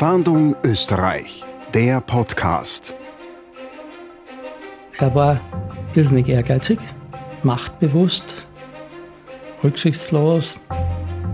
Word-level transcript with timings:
Fahndung 0.00 0.56
Österreich, 0.64 1.44
der 1.74 2.00
Podcast. 2.00 2.94
Er 4.98 5.14
war 5.14 5.38
irrsinnig 5.92 6.26
ehrgeizig, 6.30 6.78
machtbewusst, 7.42 8.46
rücksichtslos. 9.62 10.56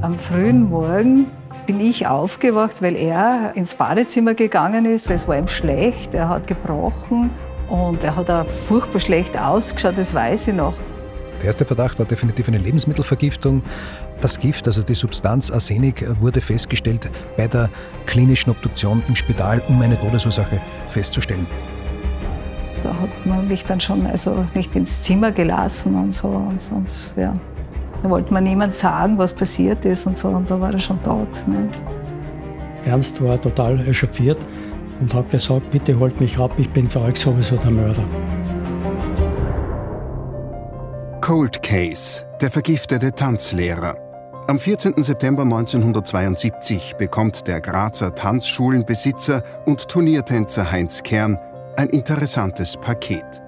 Am 0.03 0.19
frühen 0.19 0.69
Morgen 0.69 1.31
bin 1.69 1.79
ich 1.79 2.09
aufgewacht, 2.09 2.83
weil 2.83 2.97
er 2.97 3.53
ins 3.55 3.77
Badezimmer 3.77 4.35
gegangen 4.35 4.85
ist. 4.85 5.11
Es 5.11 5.29
war 5.29 5.39
ihm 5.39 5.47
schlecht, 5.47 6.13
er 6.13 6.29
hat 6.29 6.49
gebrochen 6.49 7.31
und 7.69 8.03
er 8.03 8.17
hat 8.17 8.29
auch 8.31 8.51
furchtbar 8.51 8.99
schlecht 8.99 9.39
ausgeschaut, 9.39 9.97
das 9.97 10.13
weiß 10.13 10.49
ich 10.49 10.55
noch. 10.55 10.75
Der 11.47 11.51
erste 11.51 11.65
Verdacht 11.65 12.01
war 12.01 12.07
definitiv 12.07 12.49
eine 12.49 12.59
Lebensmittelvergiftung. 12.59 13.63
Das 14.21 14.37
Gift, 14.41 14.67
also 14.67 14.83
die 14.83 14.95
Substanz 14.95 15.49
Arsenik, 15.53 16.05
wurde 16.21 16.41
festgestellt 16.41 17.09
bei 17.37 17.47
der 17.47 17.71
klinischen 18.05 18.51
Obduktion 18.51 19.01
im 19.07 19.15
Spital, 19.15 19.63
um 19.69 19.81
eine 19.81 19.97
Todesursache 19.97 20.61
festzustellen. 20.89 21.47
Da 22.83 22.89
hat 22.89 23.25
man 23.25 23.47
mich 23.47 23.65
dann 23.65 23.79
schon 23.79 24.09
also 24.09 24.45
nicht 24.57 24.75
ins 24.75 25.01
Zimmer 25.01 25.31
gelassen 25.31 25.95
und 25.95 26.13
so. 26.13 26.27
Und 26.27 26.61
sonst, 26.61 27.15
ja. 27.17 27.33
Da 28.03 28.11
wollte 28.11 28.35
man 28.35 28.43
niemand 28.43 28.75
sagen, 28.75 29.17
was 29.17 29.33
passiert 29.33 29.85
ist 29.85 30.05
und 30.05 30.19
so. 30.19 30.31
Und 30.31 30.51
da 30.51 30.61
war 30.61 30.73
er 30.73 30.81
schon 30.81 31.01
tot. 31.05 31.45
Ne? 31.47 31.69
Ernst 32.87 33.23
war 33.23 33.41
total 33.41 33.87
echauffiert 33.89 34.45
und 34.99 35.15
hat 35.15 35.31
gesagt, 35.31 35.71
bitte 35.71 35.97
holt 35.97 36.21
mich 36.21 36.39
ab, 36.39 36.51
ich 36.59 36.71
bin 36.71 36.91
für 36.91 37.03
euch 37.03 37.21
sowieso 37.21 37.55
der 37.55 37.71
Mörder. 37.71 38.03
Cold 41.27 41.61
Case, 41.61 42.25
der 42.41 42.53
vergiftete 42.53 43.11
Tanzlehrer. 43.11 43.97
Am 44.47 44.61
14. 44.61 45.03
September 45.03 45.43
1972 45.43 46.95
bekommt 46.99 47.49
der 47.49 47.61
Grazer 47.61 48.15
Tanzschulenbesitzer 48.15 49.43
und 49.65 49.89
Turniertänzer 49.89 50.71
Heinz 50.71 51.03
Kern 51.03 51.37
ein 51.75 51.89
interessantes 51.89 52.77
Paket. 52.77 53.43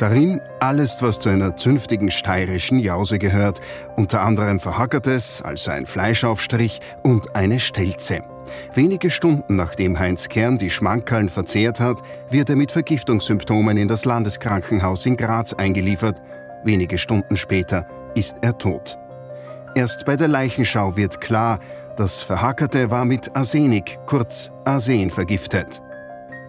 Darin 0.00 0.40
alles, 0.58 1.00
was 1.00 1.20
zu 1.20 1.28
einer 1.28 1.56
zünftigen 1.56 2.10
steirischen 2.10 2.80
Jause 2.80 3.20
gehört, 3.20 3.60
unter 3.94 4.22
anderem 4.22 4.58
Verhackertes, 4.58 5.42
also 5.42 5.70
ein 5.70 5.86
Fleischaufstrich 5.86 6.80
und 7.04 7.36
eine 7.36 7.60
Stelze. 7.60 8.24
Wenige 8.74 9.12
Stunden 9.12 9.54
nachdem 9.54 9.96
Heinz 9.96 10.28
Kern 10.28 10.58
die 10.58 10.70
Schmankerln 10.70 11.28
verzehrt 11.28 11.78
hat, 11.78 12.02
wird 12.30 12.50
er 12.50 12.56
mit 12.56 12.72
Vergiftungssymptomen 12.72 13.76
in 13.76 13.86
das 13.86 14.06
Landeskrankenhaus 14.06 15.06
in 15.06 15.16
Graz 15.16 15.54
eingeliefert. 15.54 16.20
Wenige 16.64 16.98
Stunden 16.98 17.36
später 17.36 17.86
ist 18.14 18.36
er 18.42 18.56
tot. 18.56 18.98
Erst 19.74 20.04
bei 20.04 20.16
der 20.16 20.28
Leichenschau 20.28 20.96
wird 20.96 21.20
klar, 21.20 21.58
das 21.96 22.22
Verhackerte 22.22 22.90
war 22.90 23.04
mit 23.04 23.34
Arsenik, 23.36 23.98
kurz 24.06 24.50
Arsen, 24.64 25.10
vergiftet. 25.10 25.82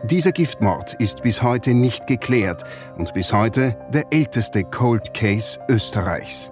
Dieser 0.04 0.34
Giftmord 0.34 0.94
ist 0.96 1.24
bis 1.24 1.42
heute 1.42 1.74
nicht 1.74 2.08
geklärt 2.08 2.64
und 2.98 3.14
bis 3.14 3.32
heute 3.32 3.78
der 3.90 4.04
älteste 4.12 4.64
Cold 4.66 5.14
Case 5.14 5.60
Österreichs. 5.70 6.52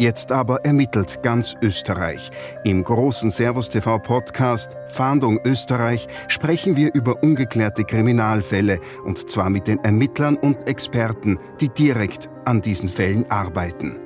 Jetzt 0.00 0.30
aber 0.30 0.64
ermittelt 0.64 1.24
ganz 1.24 1.56
Österreich. 1.60 2.30
Im 2.62 2.84
großen 2.84 3.30
Servus 3.30 3.68
TV 3.68 3.98
Podcast 3.98 4.76
Fahndung 4.86 5.40
Österreich 5.44 6.06
sprechen 6.28 6.76
wir 6.76 6.94
über 6.94 7.20
ungeklärte 7.24 7.82
Kriminalfälle 7.82 8.78
und 9.04 9.28
zwar 9.28 9.50
mit 9.50 9.66
den 9.66 9.82
Ermittlern 9.82 10.36
und 10.36 10.68
Experten, 10.68 11.40
die 11.60 11.68
direkt 11.68 12.30
an 12.44 12.62
diesen 12.62 12.88
Fällen 12.88 13.28
arbeiten. 13.28 13.96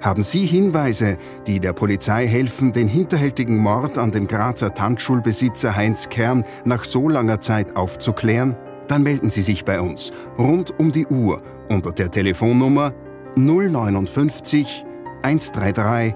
Haben 0.00 0.22
Sie 0.22 0.46
Hinweise, 0.46 1.18
die 1.46 1.60
der 1.60 1.74
Polizei 1.74 2.26
helfen, 2.26 2.72
den 2.72 2.88
hinterhältigen 2.88 3.58
Mord 3.58 3.98
an 3.98 4.12
dem 4.12 4.28
Grazer 4.28 4.72
Tanzschulbesitzer 4.72 5.76
Heinz 5.76 6.08
Kern 6.08 6.44
nach 6.64 6.84
so 6.84 7.06
langer 7.06 7.40
Zeit 7.42 7.76
aufzuklären? 7.76 8.56
Dann 8.86 9.02
melden 9.02 9.28
Sie 9.28 9.42
sich 9.42 9.66
bei 9.66 9.78
uns 9.78 10.10
rund 10.38 10.78
um 10.78 10.90
die 10.90 11.06
Uhr 11.06 11.42
unter 11.68 11.92
der 11.92 12.10
Telefonnummer 12.10 12.94
059 13.36 14.86
133 15.22 16.14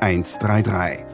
133. 0.00 1.04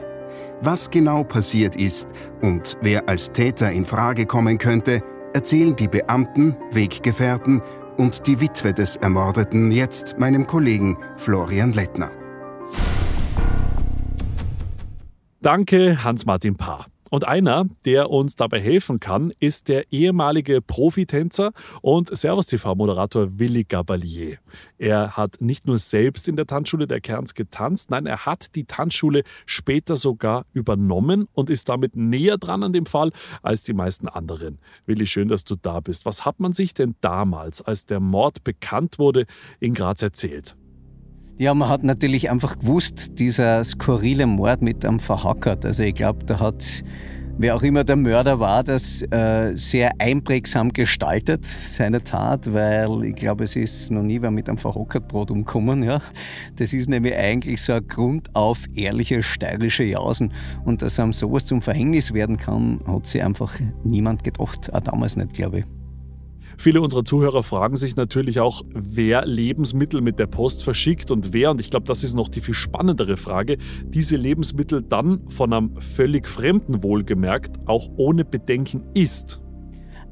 Was 0.61 0.89
genau 0.89 1.23
passiert 1.23 1.75
ist 1.75 2.09
und 2.41 2.77
wer 2.81 3.09
als 3.09 3.31
Täter 3.31 3.71
in 3.71 3.85
Frage 3.85 4.25
kommen 4.25 4.57
könnte, 4.57 5.01
erzählen 5.33 5.75
die 5.75 5.87
Beamten, 5.87 6.55
Weggefährten 6.71 7.61
und 7.97 8.27
die 8.27 8.39
Witwe 8.39 8.73
des 8.73 8.95
Ermordeten 8.97 9.71
jetzt 9.71 10.17
meinem 10.19 10.47
Kollegen 10.47 10.97
Florian 11.17 11.73
Lettner. 11.73 12.11
Danke, 15.41 16.03
Hans-Martin 16.03 16.55
Paar. 16.55 16.85
Und 17.13 17.27
einer, 17.27 17.65
der 17.85 18.09
uns 18.09 18.35
dabei 18.35 18.59
helfen 18.59 18.99
kann, 18.99 19.31
ist 19.39 19.67
der 19.67 19.91
ehemalige 19.91 20.63
Profitänzer 20.63 21.51
und 21.83 22.09
Servus-TV-Moderator 22.17 23.37
Willi 23.37 23.65
Gabalier. 23.65 24.39
Er 24.79 25.15
hat 25.15 25.39
nicht 25.39 25.67
nur 25.67 25.77
selbst 25.77 26.27
in 26.27 26.37
der 26.37 26.47
Tanzschule 26.47 26.87
der 26.87 27.01
Kerns 27.01 27.35
getanzt, 27.35 27.91
nein, 27.91 28.07
er 28.07 28.25
hat 28.25 28.55
die 28.55 28.63
Tanzschule 28.63 29.21
später 29.45 29.95
sogar 29.95 30.47
übernommen 30.53 31.27
und 31.33 31.51
ist 31.51 31.69
damit 31.69 31.95
näher 31.95 32.39
dran 32.39 32.63
an 32.63 32.73
dem 32.73 32.87
Fall 32.87 33.11
als 33.43 33.63
die 33.63 33.73
meisten 33.73 34.07
anderen. 34.07 34.57
Willi, 34.87 35.05
schön, 35.05 35.27
dass 35.27 35.43
du 35.43 35.55
da 35.55 35.81
bist. 35.81 36.07
Was 36.07 36.25
hat 36.25 36.39
man 36.39 36.53
sich 36.53 36.73
denn 36.73 36.95
damals, 37.01 37.61
als 37.61 37.85
der 37.85 37.99
Mord 37.99 38.43
bekannt 38.43 38.97
wurde, 38.97 39.27
in 39.59 39.75
Graz 39.75 40.01
erzählt? 40.01 40.55
Ja, 41.37 41.53
man 41.53 41.67
hat 41.67 41.83
natürlich 41.83 42.29
einfach 42.29 42.59
gewusst, 42.59 43.19
dieser 43.19 43.63
skurrile 43.63 44.27
Mord 44.27 44.61
mit 44.61 44.85
einem 44.85 44.99
verhackert. 44.99 45.65
Also 45.65 45.83
ich 45.83 45.95
glaube, 45.95 46.25
da 46.25 46.39
hat 46.39 46.83
wer 47.37 47.55
auch 47.55 47.63
immer 47.63 47.83
der 47.83 47.95
Mörder 47.95 48.39
war, 48.39 48.63
das 48.63 49.01
äh, 49.11 49.51
sehr 49.55 49.91
einprägsam 49.99 50.71
gestaltet, 50.71 51.45
seine 51.45 52.03
Tat, 52.03 52.53
weil 52.53 53.03
ich 53.05 53.15
glaube, 53.15 53.43
es 53.43 53.55
ist 53.55 53.91
noch 53.91 54.03
nie 54.03 54.21
wer 54.21 54.31
mit 54.31 54.47
einem 54.47 54.57
Verhockertbrot 54.57 55.31
umgekommen. 55.31 55.83
Ja. 55.83 56.01
Das 56.57 56.73
ist 56.73 56.89
nämlich 56.89 57.15
eigentlich 57.15 57.61
so 57.61 57.73
ein 57.73 57.87
grundauf 57.87 58.65
ehrliche 58.75 59.23
steirische 59.23 59.83
Jausen. 59.83 60.33
Und 60.65 60.81
dass 60.81 60.99
einem 60.99 61.13
sowas 61.13 61.45
zum 61.45 61.61
Verhängnis 61.61 62.13
werden 62.13 62.37
kann, 62.37 62.79
hat 62.87 63.07
sich 63.07 63.23
einfach 63.23 63.59
niemand 63.83 64.23
gedacht, 64.23 64.73
auch 64.73 64.79
damals 64.81 65.15
nicht, 65.15 65.33
glaube 65.33 65.59
ich. 65.59 65.65
Viele 66.57 66.81
unserer 66.81 67.05
Zuhörer 67.05 67.43
fragen 67.43 67.75
sich 67.75 67.95
natürlich 67.95 68.39
auch, 68.39 68.63
wer 68.73 69.25
Lebensmittel 69.25 70.01
mit 70.01 70.19
der 70.19 70.27
Post 70.27 70.63
verschickt 70.63 71.11
und 71.11 71.33
wer, 71.33 71.51
und 71.51 71.59
ich 71.59 71.69
glaube, 71.69 71.85
das 71.85 72.03
ist 72.03 72.15
noch 72.15 72.29
die 72.29 72.41
viel 72.41 72.53
spannendere 72.53 73.17
Frage, 73.17 73.57
diese 73.85 74.15
Lebensmittel 74.15 74.81
dann 74.81 75.27
von 75.29 75.53
einem 75.53 75.81
völlig 75.81 76.27
Fremden 76.27 76.83
wohlgemerkt 76.83 77.57
auch 77.65 77.89
ohne 77.97 78.25
Bedenken 78.25 78.83
isst. 78.93 79.42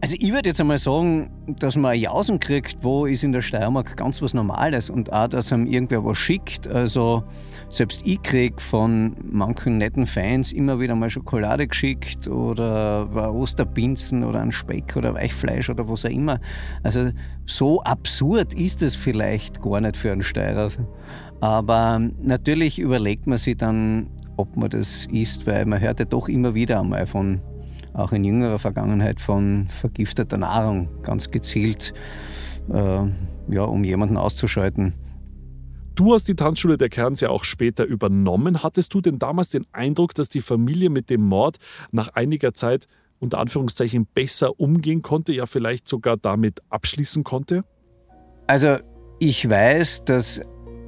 Also 0.04 0.16
ich 0.20 0.34
würde 0.34 0.50
jetzt 0.50 0.60
einmal 0.60 0.80
sagen, 0.80 1.30
dass 1.60 1.78
man 1.78 1.96
Jausen 1.96 2.40
kriegt, 2.40 2.84
wo 2.84 3.06
ist 3.06 3.24
in 3.24 3.34
der 3.34 3.44
Steiermark 3.44 3.96
ganz 3.98 4.20
was 4.20 4.34
Normales 4.34 4.90
und 4.90 5.14
auch, 5.14 5.28
dass 5.28 5.54
einem 5.54 5.68
irgendwer 5.68 6.04
was 6.04 6.18
schickt. 6.18 6.68
Also 6.68 7.24
selbst 7.70 8.02
ich 8.04 8.20
kriege 8.24 8.60
von 8.60 9.16
manchen 9.24 9.78
netten 9.78 10.08
Fans 10.08 10.54
immer 10.54 10.80
wieder 10.80 10.96
mal 10.96 11.12
Schokolade 11.12 11.68
geschickt 11.68 12.28
oder 12.28 13.32
Osterpinzen 13.32 14.24
oder 14.24 14.42
ein 14.42 14.52
Speck 14.52 14.98
oder 14.98 15.14
Weichfleisch 15.14 15.70
oder 15.70 15.88
was 15.88 16.04
auch 16.04 16.10
immer. 16.10 16.40
Also 16.82 17.12
so 17.46 17.84
absurd 17.84 18.56
ist 18.56 18.82
es 18.82 18.96
vielleicht 18.96 19.62
gar 19.62 19.82
nicht 19.82 19.98
für 19.98 20.12
einen 20.12 20.24
Steirer. 20.24 20.70
Aber 21.42 22.02
natürlich 22.20 22.80
überlegt 22.80 23.28
man 23.28 23.38
sich 23.38 23.56
dann, 23.56 24.10
ob 24.36 24.58
man 24.58 24.72
das 24.72 25.06
isst, 25.12 25.46
weil 25.46 25.68
man 25.68 25.80
hört 25.80 26.00
ja 26.00 26.06
doch 26.06 26.28
immer 26.28 26.56
wieder 26.56 26.80
einmal 26.80 27.06
von 27.06 27.40
auch 27.94 28.12
in 28.12 28.24
jüngerer 28.24 28.60
Vergangenheit 28.60 29.20
von 29.22 29.68
vergifteter 29.68 30.38
Nahrung, 30.38 30.90
ganz 31.04 31.32
gezielt, 31.32 31.94
äh, 32.72 33.04
ja, 33.50 33.64
um 33.64 33.84
jemanden 33.84 34.18
auszuschalten. 34.18 34.94
Du 35.96 36.14
hast 36.14 36.28
die 36.28 36.36
Tanzschule 36.36 36.78
der 36.78 36.90
Kerns 36.90 37.20
ja 37.20 37.30
auch 37.30 37.44
später 37.44 37.86
übernommen. 37.86 38.64
Hattest 38.64 38.94
du 38.94 39.02
denn 39.02 39.20
damals 39.20 39.50
den 39.50 39.66
Eindruck, 39.74 40.16
dass 40.16 40.30
die 40.30 40.42
Familie 40.42 40.90
mit 40.90 41.10
dem 41.10 41.22
Mord 41.22 41.58
nach 41.92 42.08
einiger 42.14 42.54
Zeit 42.54 42.88
unter 43.20 43.40
Anführungszeichen 43.40 44.08
besser 44.14 44.60
umgehen 44.60 45.02
konnte, 45.02 45.34
ja 45.34 45.46
vielleicht 45.46 45.88
sogar 45.88 46.18
damit 46.18 46.62
abschließen 46.70 47.24
konnte? 47.24 47.64
Also 48.48 48.78
ich 49.20 49.48
weiß, 49.48 50.06
dass 50.06 50.42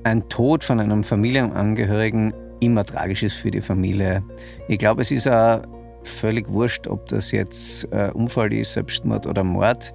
ein 0.04 0.28
Tod 0.30 0.64
von 0.64 0.80
einem 0.80 1.04
Familienangehörigen 1.04 2.34
immer 2.60 2.86
tragisch 2.86 3.24
ist 3.24 3.36
für 3.36 3.52
die 3.52 3.62
Familie. 3.62 4.24
Ich 4.68 4.80
glaube, 4.80 5.02
es 5.02 5.12
ist 5.12 5.28
auch 5.28 5.62
völlig 6.08 6.50
wurscht, 6.50 6.88
ob 6.88 7.08
das 7.08 7.32
jetzt 7.32 7.88
äh, 7.92 8.12
Unfall 8.14 8.54
ist, 8.54 8.74
Selbstmord 8.74 9.28
oder 9.28 9.44
Mord. 9.44 9.94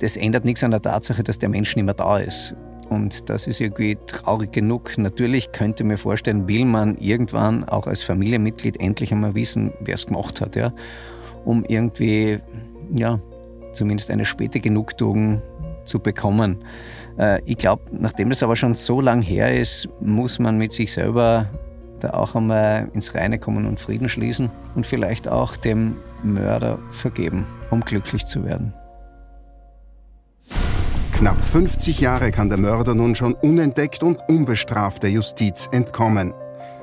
Das 0.00 0.16
ändert 0.16 0.44
nichts 0.44 0.64
an 0.64 0.70
der 0.70 0.82
Tatsache, 0.82 1.22
dass 1.22 1.38
der 1.38 1.48
Mensch 1.48 1.76
nicht 1.76 1.84
mehr 1.84 1.94
da 1.94 2.18
ist. 2.18 2.54
Und 2.90 3.30
das 3.30 3.46
ist 3.46 3.60
irgendwie 3.60 3.96
traurig 4.06 4.52
genug. 4.52 4.96
Natürlich 4.98 5.52
könnte 5.52 5.84
mir 5.84 5.96
vorstellen, 5.96 6.48
will 6.48 6.64
man 6.64 6.96
irgendwann 6.98 7.64
auch 7.64 7.86
als 7.86 8.02
Familienmitglied 8.02 8.80
endlich 8.80 9.12
einmal 9.12 9.34
wissen, 9.34 9.72
wer 9.80 9.94
es 9.94 10.06
gemacht 10.06 10.40
hat, 10.40 10.56
ja? 10.56 10.72
um 11.44 11.64
irgendwie, 11.64 12.38
ja, 12.94 13.20
zumindest 13.72 14.10
eine 14.10 14.24
späte 14.24 14.60
Genugtuung 14.60 15.42
zu 15.84 15.98
bekommen. 15.98 16.64
Äh, 17.18 17.40
ich 17.44 17.56
glaube, 17.56 17.82
nachdem 17.92 18.28
das 18.28 18.42
aber 18.42 18.56
schon 18.56 18.74
so 18.74 19.00
lang 19.00 19.22
her 19.22 19.58
ist, 19.58 19.88
muss 20.00 20.38
man 20.38 20.58
mit 20.58 20.72
sich 20.72 20.92
selber 20.92 21.48
da 22.04 22.14
auch 22.14 22.34
einmal 22.34 22.88
ins 22.92 23.14
Reine 23.14 23.38
kommen 23.38 23.66
und 23.66 23.80
Frieden 23.80 24.08
schließen 24.08 24.50
und 24.74 24.86
vielleicht 24.86 25.28
auch 25.28 25.56
dem 25.56 25.96
Mörder 26.22 26.78
vergeben, 26.90 27.46
um 27.70 27.80
glücklich 27.80 28.26
zu 28.26 28.44
werden. 28.44 28.74
Knapp 31.12 31.40
50 31.40 32.00
Jahre 32.00 32.30
kann 32.32 32.48
der 32.48 32.58
Mörder 32.58 32.94
nun 32.94 33.14
schon 33.14 33.34
unentdeckt 33.34 34.02
und 34.02 34.20
unbestraft 34.28 35.02
der 35.02 35.10
Justiz 35.10 35.68
entkommen. 35.72 36.34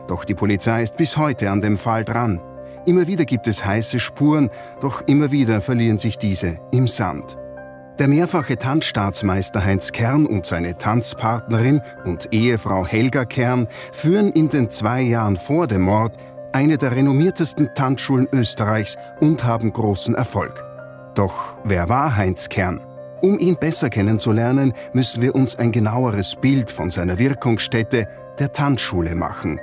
Doch 0.07 0.25
die 0.25 0.33
Polizei 0.33 0.83
ist 0.83 0.97
bis 0.97 1.17
heute 1.17 1.51
an 1.51 1.61
dem 1.61 1.77
Fall 1.77 2.03
dran. 2.03 2.39
Immer 2.85 3.07
wieder 3.07 3.25
gibt 3.25 3.47
es 3.47 3.63
heiße 3.63 3.99
Spuren, 3.99 4.49
doch 4.79 5.01
immer 5.01 5.31
wieder 5.31 5.61
verlieren 5.61 5.99
sich 5.99 6.17
diese 6.17 6.57
im 6.71 6.87
Sand. 6.87 7.37
Der 7.99 8.07
mehrfache 8.07 8.57
Tanzstaatsmeister 8.57 9.63
Heinz 9.63 9.91
Kern 9.91 10.25
und 10.25 10.45
seine 10.45 10.77
Tanzpartnerin 10.77 11.81
und 12.05 12.29
Ehefrau 12.31 12.85
Helga 12.85 13.25
Kern 13.25 13.67
führen 13.91 14.31
in 14.31 14.49
den 14.49 14.69
zwei 14.69 15.01
Jahren 15.01 15.35
vor 15.35 15.67
dem 15.67 15.83
Mord 15.83 16.15
eine 16.53 16.77
der 16.77 16.95
renommiertesten 16.95 17.69
Tanzschulen 17.75 18.27
Österreichs 18.33 18.97
und 19.19 19.43
haben 19.43 19.71
großen 19.71 20.15
Erfolg. 20.15 20.63
Doch 21.15 21.53
wer 21.63 21.89
war 21.89 22.15
Heinz 22.15 22.49
Kern? 22.49 22.79
Um 23.21 23.37
ihn 23.37 23.57
besser 23.57 23.89
kennenzulernen, 23.89 24.73
müssen 24.93 25.21
wir 25.21 25.35
uns 25.35 25.57
ein 25.57 25.71
genaueres 25.71 26.35
Bild 26.35 26.71
von 26.71 26.89
seiner 26.89 27.19
Wirkungsstätte, 27.19 28.07
der 28.39 28.51
Tanzschule, 28.51 29.13
machen. 29.13 29.59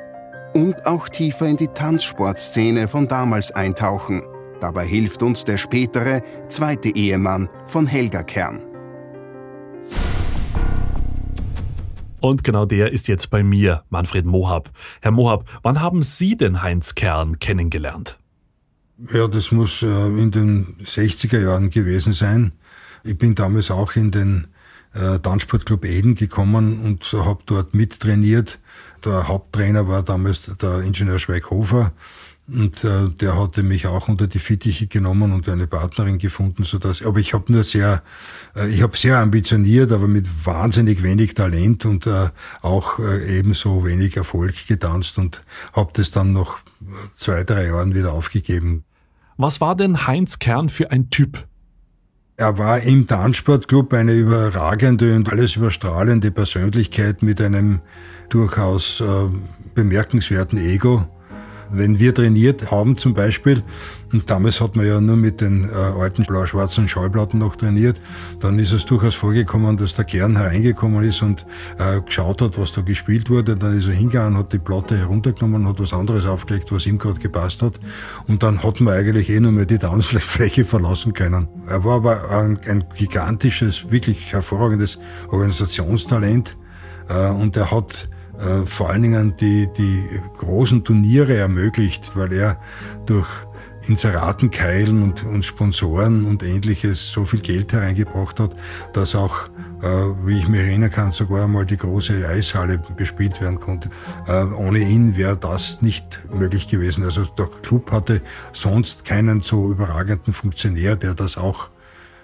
Und 0.52 0.86
auch 0.86 1.08
tiefer 1.08 1.46
in 1.46 1.56
die 1.56 1.68
Tanzsportszene 1.68 2.88
von 2.88 3.08
damals 3.08 3.50
eintauchen– 3.52 4.22
Dabei 4.60 4.86
hilft 4.86 5.22
uns 5.22 5.44
der 5.44 5.56
spätere, 5.56 6.22
zweite 6.48 6.94
Ehemann 6.94 7.48
von 7.66 7.86
Helga 7.86 8.22
Kern. 8.22 8.60
Und 12.20 12.42
genau 12.42 12.64
der 12.66 12.92
ist 12.92 13.06
jetzt 13.06 13.30
bei 13.30 13.44
mir, 13.44 13.84
Manfred 13.90 14.26
Mohab. 14.26 14.70
Herr 15.00 15.12
Mohab, 15.12 15.48
wann 15.62 15.80
haben 15.80 16.02
Sie 16.02 16.36
denn 16.36 16.62
Heinz 16.62 16.96
Kern 16.96 17.38
kennengelernt? 17.38 18.18
Ja, 19.12 19.28
das 19.28 19.52
muss 19.52 19.82
äh, 19.82 19.86
in 19.86 20.32
den 20.32 20.76
60er 20.84 21.40
Jahren 21.40 21.70
gewesen 21.70 22.12
sein. 22.12 22.52
Ich 23.04 23.16
bin 23.16 23.36
damals 23.36 23.70
auch 23.70 23.94
in 23.94 24.10
den 24.10 24.48
äh, 24.94 25.20
Tanzsportclub 25.20 25.84
Eden 25.84 26.16
gekommen 26.16 26.80
und 26.80 27.04
habe 27.12 27.42
dort 27.46 27.74
mittrainiert. 27.74 28.58
Der 29.04 29.28
Haupttrainer 29.28 29.86
war 29.86 30.02
damals 30.02 30.46
der 30.56 30.80
Ingenieur 30.80 31.20
Schweighofer. 31.20 31.92
Und 32.50 32.82
äh, 32.82 33.10
der 33.10 33.38
hatte 33.38 33.62
mich 33.62 33.86
auch 33.86 34.08
unter 34.08 34.26
die 34.26 34.38
Fittiche 34.38 34.86
genommen 34.86 35.32
und 35.32 35.48
eine 35.50 35.66
Partnerin 35.66 36.16
gefunden, 36.16 36.64
sodass, 36.64 37.04
aber 37.04 37.18
ich 37.18 37.34
habe 37.34 37.52
nur 37.52 37.62
sehr, 37.62 38.02
äh, 38.56 38.68
ich 38.68 38.80
habe 38.80 38.96
sehr 38.96 39.18
ambitioniert, 39.18 39.92
aber 39.92 40.08
mit 40.08 40.26
wahnsinnig 40.46 41.02
wenig 41.02 41.34
Talent 41.34 41.84
und 41.84 42.06
äh, 42.06 42.30
auch 42.62 42.98
äh, 43.00 43.38
ebenso 43.38 43.84
wenig 43.84 44.16
Erfolg 44.16 44.66
getanzt 44.66 45.18
und 45.18 45.42
habe 45.74 45.90
das 45.92 46.10
dann 46.10 46.32
nach 46.32 46.60
zwei, 47.14 47.44
drei 47.44 47.66
Jahren 47.66 47.94
wieder 47.94 48.14
aufgegeben. 48.14 48.84
Was 49.36 49.60
war 49.60 49.76
denn 49.76 50.06
Heinz 50.06 50.38
Kern 50.38 50.70
für 50.70 50.90
ein 50.90 51.10
Typ? 51.10 51.46
Er 52.38 52.56
war 52.56 52.80
im 52.80 53.06
Tanzsportclub 53.06 53.92
eine 53.92 54.14
überragende 54.14 55.14
und 55.16 55.30
alles 55.30 55.56
überstrahlende 55.56 56.30
Persönlichkeit 56.30 57.22
mit 57.22 57.42
einem 57.42 57.80
durchaus 58.30 59.00
äh, 59.00 59.28
bemerkenswerten 59.74 60.56
Ego 60.56 61.06
wenn 61.70 61.98
wir 61.98 62.14
trainiert 62.14 62.70
haben 62.70 62.96
zum 62.96 63.14
Beispiel, 63.14 63.62
und 64.12 64.30
damals 64.30 64.60
hat 64.60 64.74
man 64.74 64.86
ja 64.86 65.00
nur 65.00 65.16
mit 65.16 65.40
den 65.40 65.68
äh, 65.68 65.72
alten 65.72 66.24
blau-schwarzen 66.24 66.88
Schallplatten 66.88 67.40
noch 67.40 67.56
trainiert, 67.56 68.00
dann 68.40 68.58
ist 68.58 68.72
es 68.72 68.86
durchaus 68.86 69.14
vorgekommen, 69.14 69.76
dass 69.76 69.94
der 69.94 70.06
Kern 70.06 70.36
hereingekommen 70.36 71.04
ist 71.04 71.20
und 71.20 71.44
äh, 71.78 72.00
geschaut 72.00 72.40
hat, 72.40 72.58
was 72.58 72.72
da 72.72 72.80
gespielt 72.80 73.28
wurde. 73.28 73.56
Dann 73.56 73.76
ist 73.76 73.86
er 73.86 73.92
hingegangen, 73.92 74.38
hat 74.38 74.52
die 74.52 74.58
Platte 74.58 74.96
heruntergenommen, 74.96 75.68
hat 75.68 75.78
was 75.78 75.92
anderes 75.92 76.24
aufgelegt, 76.24 76.72
was 76.72 76.86
ihm 76.86 76.98
gerade 76.98 77.20
gepasst 77.20 77.60
hat. 77.60 77.78
Und 78.26 78.42
dann 78.42 78.62
hat 78.62 78.80
man 78.80 78.94
eigentlich 78.94 79.28
eh 79.28 79.40
nur 79.40 79.52
mehr 79.52 79.66
die 79.66 79.78
Tanzfläche 79.78 80.64
verlassen 80.64 81.12
können. 81.12 81.48
Er 81.66 81.84
war 81.84 81.96
aber 81.96 82.30
ein, 82.30 82.58
ein 82.66 82.84
gigantisches, 82.96 83.90
wirklich 83.90 84.32
hervorragendes 84.32 84.98
Organisationstalent 85.30 86.56
äh, 87.08 87.28
und 87.28 87.56
er 87.56 87.70
hat 87.70 88.08
äh, 88.38 88.66
vor 88.66 88.90
allen 88.90 89.02
Dingen 89.02 89.36
die, 89.36 89.68
die 89.76 90.04
großen 90.38 90.84
Turniere 90.84 91.36
ermöglicht, 91.36 92.16
weil 92.16 92.32
er 92.32 92.60
durch 93.06 93.28
Inseratenkeilen 93.88 95.02
und, 95.02 95.24
und 95.24 95.44
Sponsoren 95.44 96.24
und 96.24 96.42
ähnliches 96.42 97.10
so 97.10 97.24
viel 97.24 97.40
Geld 97.40 97.72
hereingebracht 97.72 98.40
hat, 98.40 98.54
dass 98.92 99.14
auch, 99.14 99.48
äh, 99.82 99.86
wie 100.24 100.38
ich 100.38 100.48
mich 100.48 100.60
erinnern 100.60 100.90
kann, 100.90 101.12
sogar 101.12 101.44
einmal 101.44 101.64
die 101.64 101.76
große 101.76 102.26
Eishalle 102.28 102.78
bespielt 102.96 103.40
werden 103.40 103.60
konnte. 103.60 103.90
Äh, 104.26 104.44
ohne 104.44 104.80
ihn 104.80 105.16
wäre 105.16 105.36
das 105.36 105.80
nicht 105.80 106.20
möglich 106.32 106.68
gewesen. 106.68 107.04
Also 107.04 107.24
der 107.24 107.48
Club 107.62 107.90
hatte 107.92 108.20
sonst 108.52 109.04
keinen 109.04 109.40
so 109.40 109.70
überragenden 109.70 110.32
Funktionär, 110.32 110.96
der 110.96 111.14
das 111.14 111.38
auch 111.38 111.70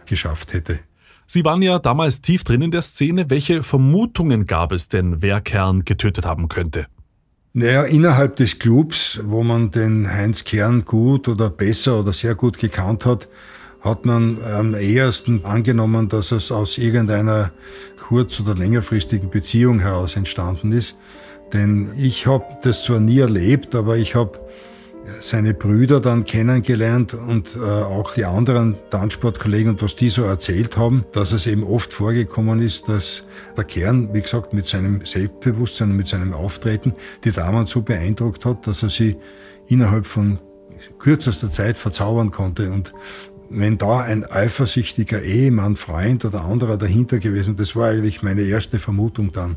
geschafft 0.06 0.52
hätte. 0.52 0.80
Sie 1.26 1.44
waren 1.44 1.62
ja 1.62 1.78
damals 1.78 2.22
tief 2.22 2.44
drin 2.44 2.62
in 2.62 2.70
der 2.70 2.82
Szene. 2.82 3.30
Welche 3.30 3.62
Vermutungen 3.62 4.46
gab 4.46 4.72
es 4.72 4.88
denn, 4.88 5.22
wer 5.22 5.40
Kern 5.40 5.84
getötet 5.84 6.26
haben 6.26 6.48
könnte? 6.48 6.86
Naja, 7.52 7.84
innerhalb 7.84 8.36
des 8.36 8.58
Clubs, 8.58 9.20
wo 9.22 9.44
man 9.44 9.70
den 9.70 10.10
Heinz 10.10 10.44
Kern 10.44 10.84
gut 10.84 11.28
oder 11.28 11.50
besser 11.50 12.00
oder 12.00 12.12
sehr 12.12 12.34
gut 12.34 12.58
gekannt 12.58 13.06
hat, 13.06 13.28
hat 13.80 14.06
man 14.06 14.42
am 14.42 14.74
ehesten 14.74 15.44
angenommen, 15.44 16.08
dass 16.08 16.32
es 16.32 16.50
aus 16.50 16.78
irgendeiner 16.78 17.52
kurz- 17.96 18.40
oder 18.40 18.54
längerfristigen 18.54 19.30
Beziehung 19.30 19.80
heraus 19.80 20.16
entstanden 20.16 20.72
ist. 20.72 20.96
Denn 21.52 21.90
ich 21.96 22.26
habe 22.26 22.44
das 22.62 22.84
zwar 22.84 22.98
nie 22.98 23.20
erlebt, 23.20 23.74
aber 23.74 23.96
ich 23.98 24.14
habe 24.14 24.40
seine 25.20 25.54
Brüder 25.54 26.00
dann 26.00 26.24
kennengelernt 26.24 27.14
und 27.14 27.56
äh, 27.56 27.60
auch 27.60 28.14
die 28.14 28.24
anderen 28.24 28.76
Tanzsportkollegen 28.90 29.72
und 29.72 29.82
was 29.82 29.94
die 29.94 30.08
so 30.08 30.24
erzählt 30.24 30.76
haben, 30.76 31.04
dass 31.12 31.32
es 31.32 31.46
eben 31.46 31.64
oft 31.64 31.92
vorgekommen 31.92 32.62
ist, 32.62 32.88
dass 32.88 33.26
der 33.56 33.64
Kern, 33.64 34.12
wie 34.14 34.22
gesagt, 34.22 34.52
mit 34.52 34.66
seinem 34.66 35.04
Selbstbewusstsein 35.04 35.90
und 35.90 35.96
mit 35.96 36.06
seinem 36.06 36.32
Auftreten 36.32 36.94
die 37.24 37.32
Damen 37.32 37.66
so 37.66 37.82
beeindruckt 37.82 38.44
hat, 38.44 38.66
dass 38.66 38.82
er 38.82 38.90
sie 38.90 39.16
innerhalb 39.66 40.06
von 40.06 40.38
kürzester 40.98 41.50
Zeit 41.50 41.78
verzaubern 41.78 42.30
konnte. 42.30 42.70
Und 42.70 42.92
wenn 43.50 43.78
da 43.78 44.00
ein 44.00 44.24
eifersüchtiger 44.24 45.22
Ehemann, 45.22 45.76
Freund 45.76 46.24
oder 46.24 46.44
anderer 46.44 46.76
dahinter 46.76 47.18
gewesen, 47.18 47.56
das 47.56 47.76
war 47.76 47.90
eigentlich 47.90 48.22
meine 48.22 48.42
erste 48.42 48.78
Vermutung 48.78 49.32
dann, 49.32 49.56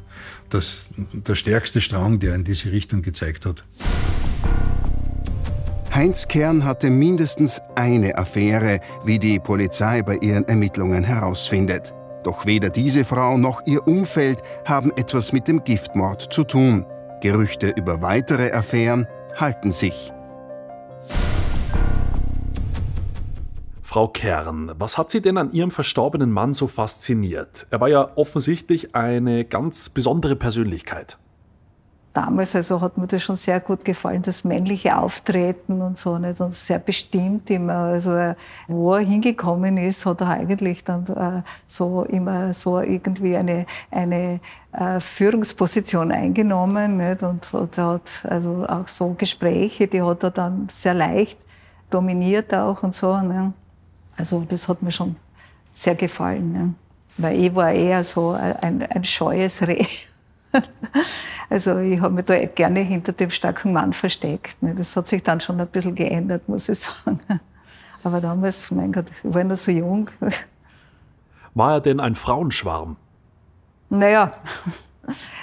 dass 0.50 0.88
der 1.14 1.36
stärkste 1.36 1.82
Strang, 1.82 2.20
der 2.20 2.36
in 2.36 2.44
diese 2.44 2.72
Richtung 2.72 3.02
gezeigt 3.02 3.46
hat. 3.46 3.64
Heinz 5.94 6.28
Kern 6.28 6.64
hatte 6.64 6.90
mindestens 6.90 7.62
eine 7.76 8.18
Affäre, 8.18 8.80
wie 9.04 9.18
die 9.18 9.40
Polizei 9.40 10.04
bei 10.04 10.16
ihren 10.18 10.48
Ermittlungen 10.48 11.04
herausfindet. 11.04 11.94
Doch 12.24 12.46
weder 12.46 12.70
diese 12.70 13.04
Frau 13.04 13.38
noch 13.38 13.66
ihr 13.66 13.88
Umfeld 13.88 14.44
haben 14.66 14.92
etwas 14.96 15.32
mit 15.32 15.48
dem 15.48 15.64
Giftmord 15.64 16.22
zu 16.22 16.44
tun. 16.44 16.86
Gerüchte 17.22 17.70
über 17.70 18.02
weitere 18.02 18.52
Affären 18.52 19.08
halten 19.36 19.72
sich. 19.72 20.12
Frau 23.82 24.10
Kern, 24.10 24.74
was 24.78 24.98
hat 24.98 25.10
Sie 25.10 25.22
denn 25.22 25.38
an 25.38 25.54
Ihrem 25.54 25.72
verstorbenen 25.72 26.30
Mann 26.30 26.54
so 26.54 26.68
fasziniert? 26.68 27.66
Er 27.72 27.80
war 27.80 27.88
ja 27.88 28.12
offensichtlich 28.16 28.94
eine 28.94 29.46
ganz 29.46 29.90
besondere 29.90 30.36
Persönlichkeit 30.36 31.18
damals, 32.18 32.56
also 32.56 32.82
hat 32.82 32.98
mir 32.98 33.06
das 33.06 33.22
schon 33.22 33.36
sehr 33.36 33.60
gut 33.60 33.86
gefallen, 33.86 34.24
das 34.24 34.44
männliche 34.44 34.98
Auftreten 34.98 35.82
und 35.84 36.00
so 36.00 36.18
nicht 36.18 36.42
und 36.42 36.56
sehr 36.56 36.80
bestimmt 36.80 37.50
immer. 37.52 37.92
Also 37.94 38.34
wo 38.68 38.96
er 38.96 39.02
hingekommen 39.02 39.78
ist, 39.78 40.04
hat 40.08 40.22
er 40.22 40.30
eigentlich 40.30 40.84
dann 40.84 41.06
äh, 41.06 41.44
so 41.68 42.04
immer 42.06 42.54
so 42.54 42.80
irgendwie 42.80 43.38
eine, 43.38 43.68
eine 43.92 44.40
äh, 44.72 45.00
Führungsposition 45.00 46.12
eingenommen 46.12 46.98
nicht? 46.98 47.22
Und, 47.22 47.54
und 47.54 47.78
hat 47.78 48.26
also 48.28 48.66
auch 48.68 48.88
so 48.88 49.14
Gespräche, 49.16 49.88
die 49.88 50.02
hat 50.02 50.24
er 50.24 50.32
dann 50.32 50.70
sehr 50.72 50.96
leicht 50.96 51.38
dominiert 51.92 52.52
auch 52.52 52.82
und 52.82 52.96
so. 52.96 53.16
Ne? 53.16 53.54
Also 54.18 54.44
das 54.50 54.68
hat 54.68 54.82
mir 54.82 54.92
schon 54.92 55.16
sehr 55.72 55.94
gefallen. 55.94 56.52
Ne? 56.52 56.74
Weil 57.18 57.40
ich 57.40 57.54
war 57.54 57.72
eher 57.72 58.04
so 58.04 58.32
ein, 58.32 58.82
ein 58.82 59.04
scheues 59.04 59.62
Reh. 59.62 59.86
Also 61.50 61.78
ich 61.78 62.02
habe 62.02 62.14
mich 62.14 62.26
da 62.26 62.46
gerne 62.46 62.82
hinter 62.82 63.14
dem 63.14 63.30
starken 63.30 63.72
Mann 63.72 63.94
versteckt. 63.94 64.62
Ne. 64.62 64.76
Das 64.76 64.96
hat 64.98 65.08
sich 65.08 65.24
dann 65.24 65.40
schon 65.40 65.62
ein 65.62 65.68
bisschen 65.68 65.96
geändert, 65.96 66.50
muss 66.50 66.68
ich 66.68 66.80
sagen. 67.06 67.22
Aber 68.04 68.20
damals, 68.20 68.70
mein 68.72 68.92
Gott, 68.92 69.06
ich 69.24 69.34
war 69.34 69.44
noch 69.44 69.56
so 69.56 69.72
jung. 69.72 70.10
War 71.54 71.74
er 71.74 71.82
denn 71.82 72.00
ein 72.00 72.14
Frauenschwarm? 72.14 72.98
Naja, 73.90 74.34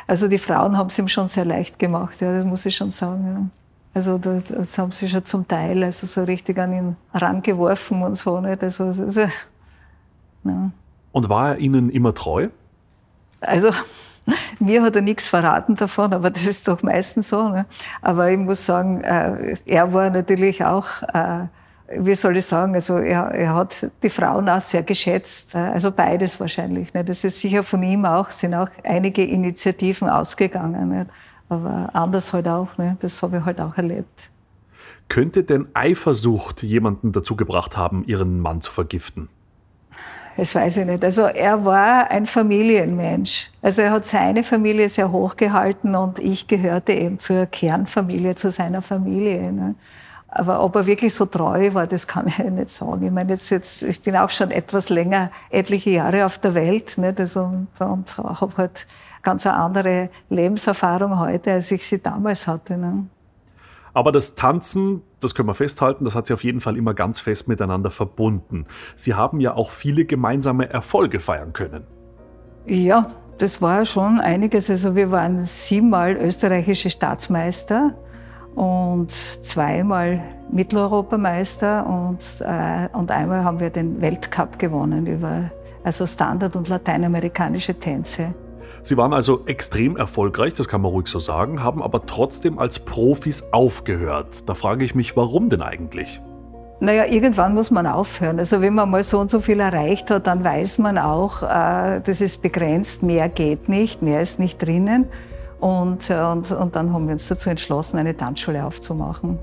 also 0.07 0.29
die 0.29 0.39
Frauen 0.39 0.79
haben 0.79 0.87
es 0.87 0.99
ihm 0.99 1.09
schon 1.09 1.29
sehr 1.29 1.45
leicht 1.45 1.79
gemacht, 1.81 2.21
ja, 2.21 2.37
das 2.37 2.45
muss 2.45 2.65
ich 2.67 2.77
schon 2.77 2.93
sagen. 2.93 3.27
Ja. 3.27 3.47
Also 3.95 4.19
das, 4.19 4.45
das, 4.45 4.79
haben 4.79 4.93
sie 4.93 5.09
schon 5.09 5.25
zum 5.25 5.49
Teil 5.49 5.83
also 5.83 6.07
so 6.07 6.23
richtig 6.23 6.59
an 6.59 6.73
ihn 6.73 6.97
rangeworfen 7.15 8.03
und 8.03 8.17
so. 8.17 8.41
Nicht? 8.41 8.63
Also, 8.63 8.85
also, 8.85 9.23
ja. 10.45 10.71
Und 11.11 11.29
war 11.29 11.51
er 11.51 11.59
Ihnen 11.59 11.91
immer 11.91 12.15
treu? 12.15 12.49
Also 13.41 13.71
Mir 14.59 14.83
hat 14.83 14.97
er 14.97 15.03
nichts 15.03 15.27
verraten 15.27 15.77
davon, 15.77 16.13
aber 16.13 16.31
das 16.31 16.47
ist 16.47 16.67
doch 16.69 16.83
meistens 16.83 17.29
so. 17.29 17.49
Ne? 17.49 17.67
Aber 18.03 18.31
ich 18.31 18.39
muss 18.39 18.65
sagen, 18.65 19.01
äh, 19.03 19.57
er 19.67 19.93
war 19.93 20.11
natürlich 20.11 20.65
auch, 20.65 21.03
äh, 21.03 21.47
wie 21.99 22.15
soll 22.15 22.37
ich 22.37 22.47
sagen, 22.47 22.75
also 22.75 22.97
er, 22.97 23.31
er 23.33 23.55
hat 23.55 23.91
die 24.03 24.09
Frauen 24.09 24.49
auch 24.49 24.61
sehr 24.61 24.83
geschätzt. 24.83 25.55
Äh, 25.55 25.59
also 25.59 25.91
beides 25.91 26.41
wahrscheinlich. 26.41 26.95
Ne? 26.95 27.05
Das 27.05 27.25
ist 27.25 27.41
sicher 27.41 27.63
von 27.63 27.83
ihm 27.83 28.05
auch, 28.05 28.31
sind 28.31 28.55
auch 28.55 28.71
einige 28.83 29.25
Initiativen 29.25 30.09
ausgegangen. 30.09 30.89
Ne? 30.89 31.07
Aber 31.49 31.91
anders 31.93 32.33
halt 32.33 32.49
auch. 32.49 32.77
Ne? 32.79 32.97
Das 33.01 33.23
habe 33.23 33.39
ich 33.39 33.45
halt 33.45 33.61
auch 33.61 33.77
erlebt. 33.77 34.31
Könnte 35.09 35.45
denn 35.45 35.69
Eifersucht 35.75 36.63
jemanden 36.63 37.13
dazu 37.13 37.37
gebracht 37.37 37.77
haben, 37.77 38.05
ihren 38.07 38.41
Mann 38.41 38.63
zu 38.63 38.73
vergiften? 38.73 39.29
Das 40.37 40.55
weiß 40.55 40.79
ich 40.79 40.87
nicht. 40.87 41.05
Also 41.05 41.23
er 41.23 41.65
war 41.65 42.11
ein 42.11 42.27
Familienmensch. 42.27 43.51
Also 43.63 43.83
er 43.83 43.93
hat 43.93 44.05
seine 44.05 44.43
Familie 44.43 44.89
sehr 44.89 45.13
hochgehalten 45.13 45.95
und 45.95 46.19
ich 46.19 46.49
gehörte 46.49 46.93
eben 46.93 47.19
zur 47.21 47.47
Kernfamilie, 47.47 48.35
zu 48.35 48.51
seiner 48.51 48.83
Familie. 48.83 49.53
Ne? 49.53 49.77
Aber 50.27 50.65
ob 50.65 50.75
er 50.75 50.87
wirklich 50.87 51.15
so 51.15 51.27
treu 51.27 51.73
war, 51.75 51.87
das 51.87 52.09
kann 52.09 52.27
ich 52.27 52.39
nicht 52.51 52.71
sagen. 52.71 53.07
Ich 53.07 53.13
meine, 53.13 53.33
jetzt, 53.33 53.51
jetzt, 53.51 53.85
ich 53.85 54.03
bin 54.03 54.17
auch 54.17 54.31
schon 54.31 54.51
etwas 54.51 54.89
länger, 54.89 55.31
etliche 55.51 55.91
Jahre 55.91 56.27
auf 56.27 56.39
der 56.39 56.55
Welt 56.55 56.99
nicht? 56.99 57.21
Also, 57.21 57.45
und, 57.45 57.69
und 57.81 58.19
habe 58.19 58.57
halt 58.57 58.89
ganz 59.23 59.47
eine 59.47 59.57
andere 59.57 60.11
Lebenserfahrung 60.31 61.21
heute, 61.21 61.53
als 61.53 61.71
ich 61.71 61.87
sie 61.87 62.03
damals 62.03 62.49
hatte. 62.49 62.77
Ne? 62.77 63.07
Aber 63.93 64.11
das 64.11 64.35
Tanzen, 64.35 65.03
das 65.25 65.35
können 65.35 65.49
wir 65.49 65.55
festhalten, 65.55 66.05
das 66.05 66.15
hat 66.15 66.27
sie 66.27 66.35
auf 66.35 66.45
jeden 66.45 66.61
Fall 66.61 66.77
immer 66.77 66.95
ganz 66.95 67.21
fest 67.21 67.49
miteinander 67.49 67.91
verbunden. 67.91 68.67
Sie 68.95 69.15
haben 69.15 69.41
ja 69.41 69.55
auch 69.55 69.71
viele 69.71 70.05
gemeinsame 70.05 70.71
Erfolge 70.71 71.21
feiern 71.21 71.53
können. 71.53 71.85
Ja, 72.67 73.09
das 73.39 73.61
war 73.61 73.85
schon 73.85 74.21
einiges. 74.21 74.71
Also 74.71 74.95
wir 74.95 75.11
waren 75.11 75.43
siebenmal 75.43 76.17
österreichische 76.17 76.91
Staatsmeister 76.91 77.95
und 78.55 79.11
zweimal 79.11 80.23
Mitteleuropameister 80.51 81.87
und, 81.87 82.21
äh, 82.41 82.89
und 82.97 83.11
einmal 83.11 83.45
haben 83.45 83.59
wir 83.59 83.71
den 83.71 84.01
Weltcup 84.01 84.59
gewonnen 84.59 85.07
über 85.07 85.51
also 85.83 86.07
Standard- 86.07 86.57
und 86.57 86.69
lateinamerikanische 86.69 87.75
Tänze. 87.75 88.35
Sie 88.85 88.99
waren 88.99 89.15
also 89.15 89.47
extrem 89.47 89.97
erfolgreich, 89.97 90.53
das 90.53 90.69
kann 90.69 90.83
man 90.83 90.91
ruhig 90.91 91.07
so 91.09 91.19
sagen, 91.19 91.63
haben 91.63 91.83
aber 91.83 92.05
trotzdem 92.05 92.59
als 92.59 92.79
Profis 92.79 93.51
aufgehört. 93.51 94.47
Da 94.47 94.53
frage 94.53 94.85
ich 94.85 94.95
mich, 94.95 95.17
warum 95.17 95.49
denn 95.49 95.63
eigentlich? 95.63 96.21
Naja, 96.81 97.07
irgendwann 97.07 97.55
muss 97.55 97.71
man 97.71 97.87
aufhören. 97.87 98.39
Also 98.39 98.61
wenn 98.61 98.75
man 98.75 98.91
mal 98.91 99.03
so 99.03 99.21
und 99.21 99.31
so 99.31 99.41
viel 99.41 99.59
erreicht 99.59 100.11
hat, 100.11 100.27
dann 100.27 100.45
weiß 100.45 100.81
man 100.81 100.99
auch, 100.99 101.43
äh, 101.43 102.03
das 102.05 102.21
ist 102.21 102.43
begrenzt, 102.43 103.03
mehr 103.03 103.31
geht 103.31 103.71
nicht, 103.71 104.03
mehr 104.03 104.21
ist 104.21 104.39
nicht 104.39 104.61
drinnen. 104.61 105.07
Und, 105.61 106.11
äh, 106.11 106.21
und, 106.21 106.53
und 106.53 106.77
dann 106.77 106.93
haben 106.93 107.07
wir 107.07 107.15
uns 107.15 107.27
dazu 107.27 107.49
entschlossen, 107.49 107.97
eine 107.97 108.15
Tanzschule 108.15 108.67
aufzumachen. 108.67 109.39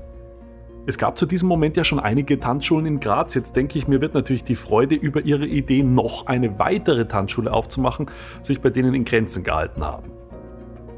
Es 0.84 0.98
gab 0.98 1.16
zu 1.16 1.26
diesem 1.26 1.48
Moment 1.48 1.76
ja 1.76 1.84
schon 1.84 2.00
einige 2.00 2.40
Tanzschulen 2.40 2.86
in 2.86 2.98
Graz. 2.98 3.34
Jetzt 3.34 3.54
denke 3.54 3.78
ich, 3.78 3.86
mir 3.86 4.00
wird 4.00 4.14
natürlich 4.14 4.42
die 4.42 4.56
Freude 4.56 4.96
über 4.96 5.20
Ihre 5.20 5.46
Idee, 5.46 5.84
noch 5.84 6.26
eine 6.26 6.58
weitere 6.58 7.06
Tanzschule 7.06 7.52
aufzumachen, 7.52 8.06
sich 8.42 8.60
bei 8.60 8.70
denen 8.70 8.92
in 8.92 9.04
Grenzen 9.04 9.44
gehalten 9.44 9.84
haben. 9.84 10.10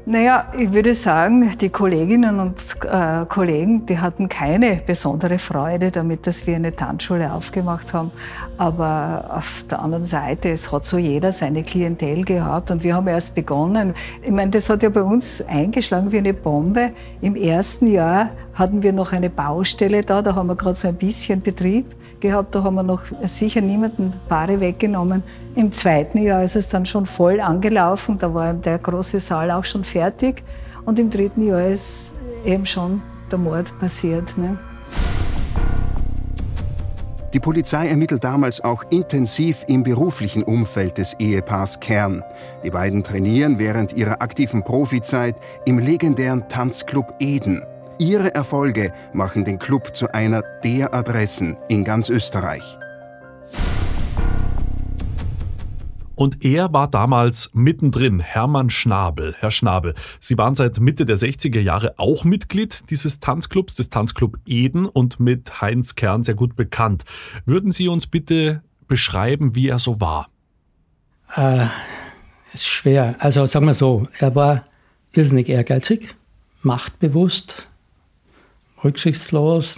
Naja, 0.07 0.51
ich 0.55 0.71
würde 0.71 0.93
sagen, 0.93 1.51
die 1.59 1.69
Kolleginnen 1.69 2.39
und 2.39 2.55
äh, 2.83 3.25
Kollegen, 3.27 3.87
die 3.87 3.97
hatten 3.97 4.29
keine 4.29 4.79
besondere 4.85 5.39
Freude 5.39 5.89
damit, 5.89 6.27
dass 6.27 6.45
wir 6.45 6.55
eine 6.55 6.75
Tanzschule 6.75 7.33
aufgemacht 7.33 7.91
haben. 7.91 8.11
Aber 8.57 9.31
auf 9.35 9.65
der 9.69 9.81
anderen 9.81 10.05
Seite, 10.05 10.49
es 10.49 10.71
hat 10.71 10.85
so 10.85 10.99
jeder 10.99 11.31
seine 11.31 11.63
Klientel 11.63 12.23
gehabt 12.23 12.69
und 12.69 12.83
wir 12.83 12.95
haben 12.95 13.07
erst 13.07 13.33
begonnen. 13.33 13.95
Ich 14.21 14.29
meine, 14.29 14.51
das 14.51 14.69
hat 14.69 14.83
ja 14.83 14.89
bei 14.89 15.01
uns 15.01 15.41
eingeschlagen 15.41 16.11
wie 16.11 16.19
eine 16.19 16.35
Bombe. 16.35 16.91
Im 17.21 17.35
ersten 17.35 17.87
Jahr 17.87 18.29
hatten 18.55 18.81
wir 18.81 18.93
noch 18.93 19.11
eine 19.11 19.29
Baustelle 19.29 20.03
da, 20.03 20.21
da 20.21 20.33
haben 20.33 20.47
wir 20.47 20.55
gerade 20.55 20.77
so 20.77 20.87
ein 20.87 20.95
bisschen 20.95 21.41
Betrieb 21.41 21.85
gehabt, 22.21 22.55
da 22.55 22.63
haben 22.63 22.75
wir 22.75 22.83
noch 22.83 23.01
sicher 23.23 23.61
niemanden 23.61 24.13
Paare 24.27 24.59
weggenommen. 24.59 25.23
Im 25.55 25.71
zweiten 25.71 26.17
Jahr 26.17 26.43
ist 26.43 26.55
es 26.55 26.69
dann 26.69 26.85
schon 26.85 27.05
voll 27.05 27.39
angelaufen, 27.41 28.17
da 28.17 28.33
war 28.33 28.53
der 28.53 28.79
große 28.79 29.19
Saal 29.19 29.51
auch 29.51 29.65
schon 29.65 29.83
fertig 29.83 30.41
und 30.85 30.99
im 30.99 31.09
dritten 31.09 31.45
Jahr 31.45 31.67
ist 31.67 32.15
eben 32.45 32.65
schon 32.65 33.01
der 33.29 33.37
Mord 33.37 33.77
passiert. 33.79 34.37
Ne? 34.37 34.57
Die 37.33 37.41
Polizei 37.41 37.87
ermittelt 37.87 38.23
damals 38.23 38.63
auch 38.63 38.83
intensiv 38.91 39.65
im 39.67 39.83
beruflichen 39.83 40.41
Umfeld 40.41 40.97
des 40.97 41.15
Ehepaars 41.19 41.81
Kern. 41.81 42.23
Die 42.63 42.69
beiden 42.69 43.03
trainieren 43.03 43.59
während 43.59 43.91
ihrer 43.91 44.21
aktiven 44.21 44.63
Profizeit 44.63 45.41
im 45.65 45.77
legendären 45.77 46.47
Tanzclub 46.47 47.13
Eden. 47.19 47.61
Ihre 47.97 48.35
Erfolge 48.35 48.91
machen 49.13 49.45
den 49.45 49.57
Club 49.57 49.95
zu 49.95 50.13
einer 50.13 50.43
der 50.63 50.93
Adressen 50.93 51.55
in 51.69 51.85
ganz 51.85 52.09
Österreich. 52.09 52.77
Und 56.15 56.43
er 56.43 56.71
war 56.73 56.89
damals 56.89 57.51
mittendrin, 57.53 58.19
Hermann 58.19 58.69
Schnabel. 58.69 59.35
Herr 59.39 59.51
Schnabel, 59.51 59.95
Sie 60.19 60.37
waren 60.37 60.55
seit 60.55 60.79
Mitte 60.79 61.05
der 61.05 61.17
60er 61.17 61.59
Jahre 61.59 61.95
auch 61.97 62.23
Mitglied 62.23 62.89
dieses 62.89 63.19
Tanzclubs, 63.19 63.75
des 63.75 63.89
Tanzclub 63.89 64.37
Eden 64.45 64.85
und 64.85 65.19
mit 65.19 65.61
Heinz 65.61 65.95
Kern 65.95 66.23
sehr 66.23 66.35
gut 66.35 66.55
bekannt. 66.55 67.03
Würden 67.45 67.71
Sie 67.71 67.87
uns 67.87 68.07
bitte 68.07 68.61
beschreiben, 68.87 69.55
wie 69.55 69.69
er 69.69 69.79
so 69.79 69.99
war? 70.01 70.29
Äh, 71.35 71.67
ist 72.53 72.65
schwer. 72.65 73.15
Also 73.19 73.45
sagen 73.45 73.65
wir 73.65 73.73
so, 73.73 74.07
er 74.19 74.35
war 74.35 74.65
irrsinnig 75.11 75.49
ehrgeizig, 75.49 76.15
machtbewusst, 76.61 77.67
rücksichtslos. 78.85 79.75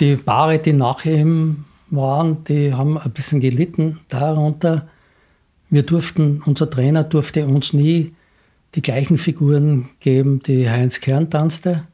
Die 0.00 0.16
Paare, 0.16 0.58
die 0.58 0.72
nach 0.72 1.04
ihm 1.04 1.64
waren, 1.90 2.42
die 2.44 2.74
haben 2.74 2.98
ein 2.98 3.10
bisschen 3.10 3.40
gelitten 3.40 4.00
darunter. 4.08 4.88
Wir 5.70 5.84
durften, 5.84 6.42
unser 6.44 6.68
Trainer 6.68 7.04
durfte 7.04 7.46
uns 7.46 7.72
nie 7.72 8.14
die 8.74 8.82
gleichen 8.82 9.18
Figuren 9.18 9.90
geben, 10.00 10.42
die 10.42 10.68
Heinz 10.68 11.00
Kern 11.00 11.30
tanzte. 11.30 11.84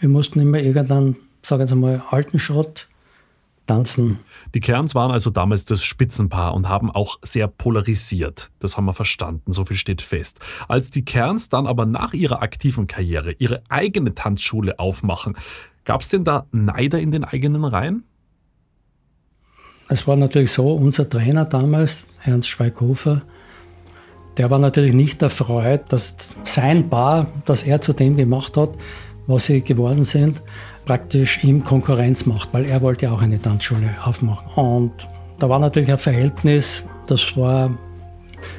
Wir 0.00 0.08
mussten 0.08 0.40
immer 0.40 0.60
irgendeinen, 0.60 1.16
sagen 1.42 1.68
wir 1.68 1.76
mal, 1.76 2.02
alten 2.10 2.38
Schrott 2.38 2.88
tanzen. 3.68 4.18
Die 4.54 4.60
Kerns 4.60 4.96
waren 4.96 5.12
also 5.12 5.30
damals 5.30 5.64
das 5.64 5.84
Spitzenpaar 5.84 6.54
und 6.54 6.68
haben 6.68 6.90
auch 6.90 7.18
sehr 7.22 7.46
polarisiert. 7.46 8.50
Das 8.58 8.76
haben 8.76 8.86
wir 8.86 8.94
verstanden, 8.94 9.52
so 9.52 9.64
viel 9.64 9.76
steht 9.76 10.02
fest. 10.02 10.40
Als 10.66 10.90
die 10.90 11.04
Kerns 11.04 11.48
dann 11.48 11.66
aber 11.66 11.86
nach 11.86 12.14
ihrer 12.14 12.42
aktiven 12.42 12.88
Karriere 12.88 13.32
ihre 13.38 13.62
eigene 13.68 14.14
Tanzschule 14.14 14.78
aufmachen, 14.78 15.36
gab 15.84 16.00
es 16.00 16.08
denn 16.08 16.24
da 16.24 16.46
Neider 16.50 16.98
in 16.98 17.12
den 17.12 17.24
eigenen 17.24 17.64
Reihen? 17.64 18.04
Es 19.88 20.06
war 20.06 20.16
natürlich 20.16 20.52
so, 20.52 20.72
unser 20.72 21.08
Trainer 21.08 21.44
damals, 21.46 22.08
Ernst 22.22 22.48
Schweighofer, 22.48 23.22
der 24.36 24.50
war 24.50 24.58
natürlich 24.58 24.92
nicht 24.92 25.22
erfreut, 25.22 25.84
dass 25.88 26.16
sein 26.44 26.88
Paar, 26.90 27.26
das 27.44 27.62
er 27.62 27.80
zu 27.80 27.92
dem 27.92 28.16
gemacht 28.16 28.56
hat, 28.56 28.70
was 29.26 29.46
sie 29.46 29.62
geworden 29.62 30.04
sind, 30.04 30.42
praktisch 30.88 31.44
ihm 31.44 31.64
Konkurrenz 31.64 32.24
macht, 32.24 32.48
weil 32.54 32.64
er 32.64 32.80
wollte 32.80 33.12
auch 33.12 33.20
eine 33.20 33.42
Tanzschule 33.42 33.94
aufmachen. 34.02 34.50
Und 34.54 34.92
da 35.38 35.50
war 35.50 35.58
natürlich 35.58 35.92
ein 35.92 35.98
Verhältnis, 35.98 36.82
das 37.06 37.36
war 37.36 37.76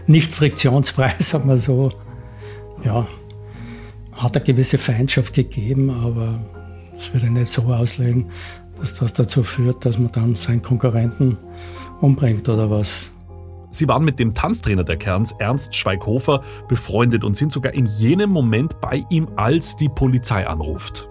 nicht 0.06 0.32
friktionsfrei, 0.32 1.16
sagen 1.20 1.50
wir 1.50 1.58
so. 1.58 1.92
Ja, 2.84 3.08
hat 4.14 4.36
eine 4.36 4.46
gewisse 4.46 4.78
Feindschaft 4.78 5.34
gegeben, 5.34 5.90
aber 5.90 6.40
das 6.94 7.12
würde 7.12 7.26
ich 7.26 7.32
nicht 7.32 7.52
so 7.52 7.64
auslegen, 7.64 8.28
dass 8.80 8.94
das 8.94 9.12
dazu 9.14 9.42
führt, 9.42 9.84
dass 9.84 9.98
man 9.98 10.12
dann 10.12 10.36
seinen 10.36 10.62
Konkurrenten 10.62 11.36
umbringt 12.00 12.48
oder 12.48 12.70
was. 12.70 13.12
Sie 13.72 13.88
waren 13.88 14.06
mit 14.06 14.20
dem 14.20 14.36
Tanztrainer 14.36 14.84
der 14.84 14.98
Kerns, 14.98 15.32
Ernst 15.40 15.76
Schweighofer, 15.76 16.44
befreundet 16.68 17.24
und 17.24 17.36
sind 17.36 17.52
sogar 17.52 17.74
in 17.74 17.88
jenem 17.88 18.30
Moment 18.30 18.80
bei 18.82 19.02
ihm, 19.10 19.30
als 19.36 19.76
die 19.78 19.90
Polizei 19.90 20.46
anruft. 20.46 21.09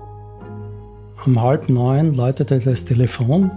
Um 1.27 1.43
halb 1.43 1.69
neun 1.69 2.15
läutete 2.15 2.61
das 2.61 2.85
Telefon, 2.85 3.51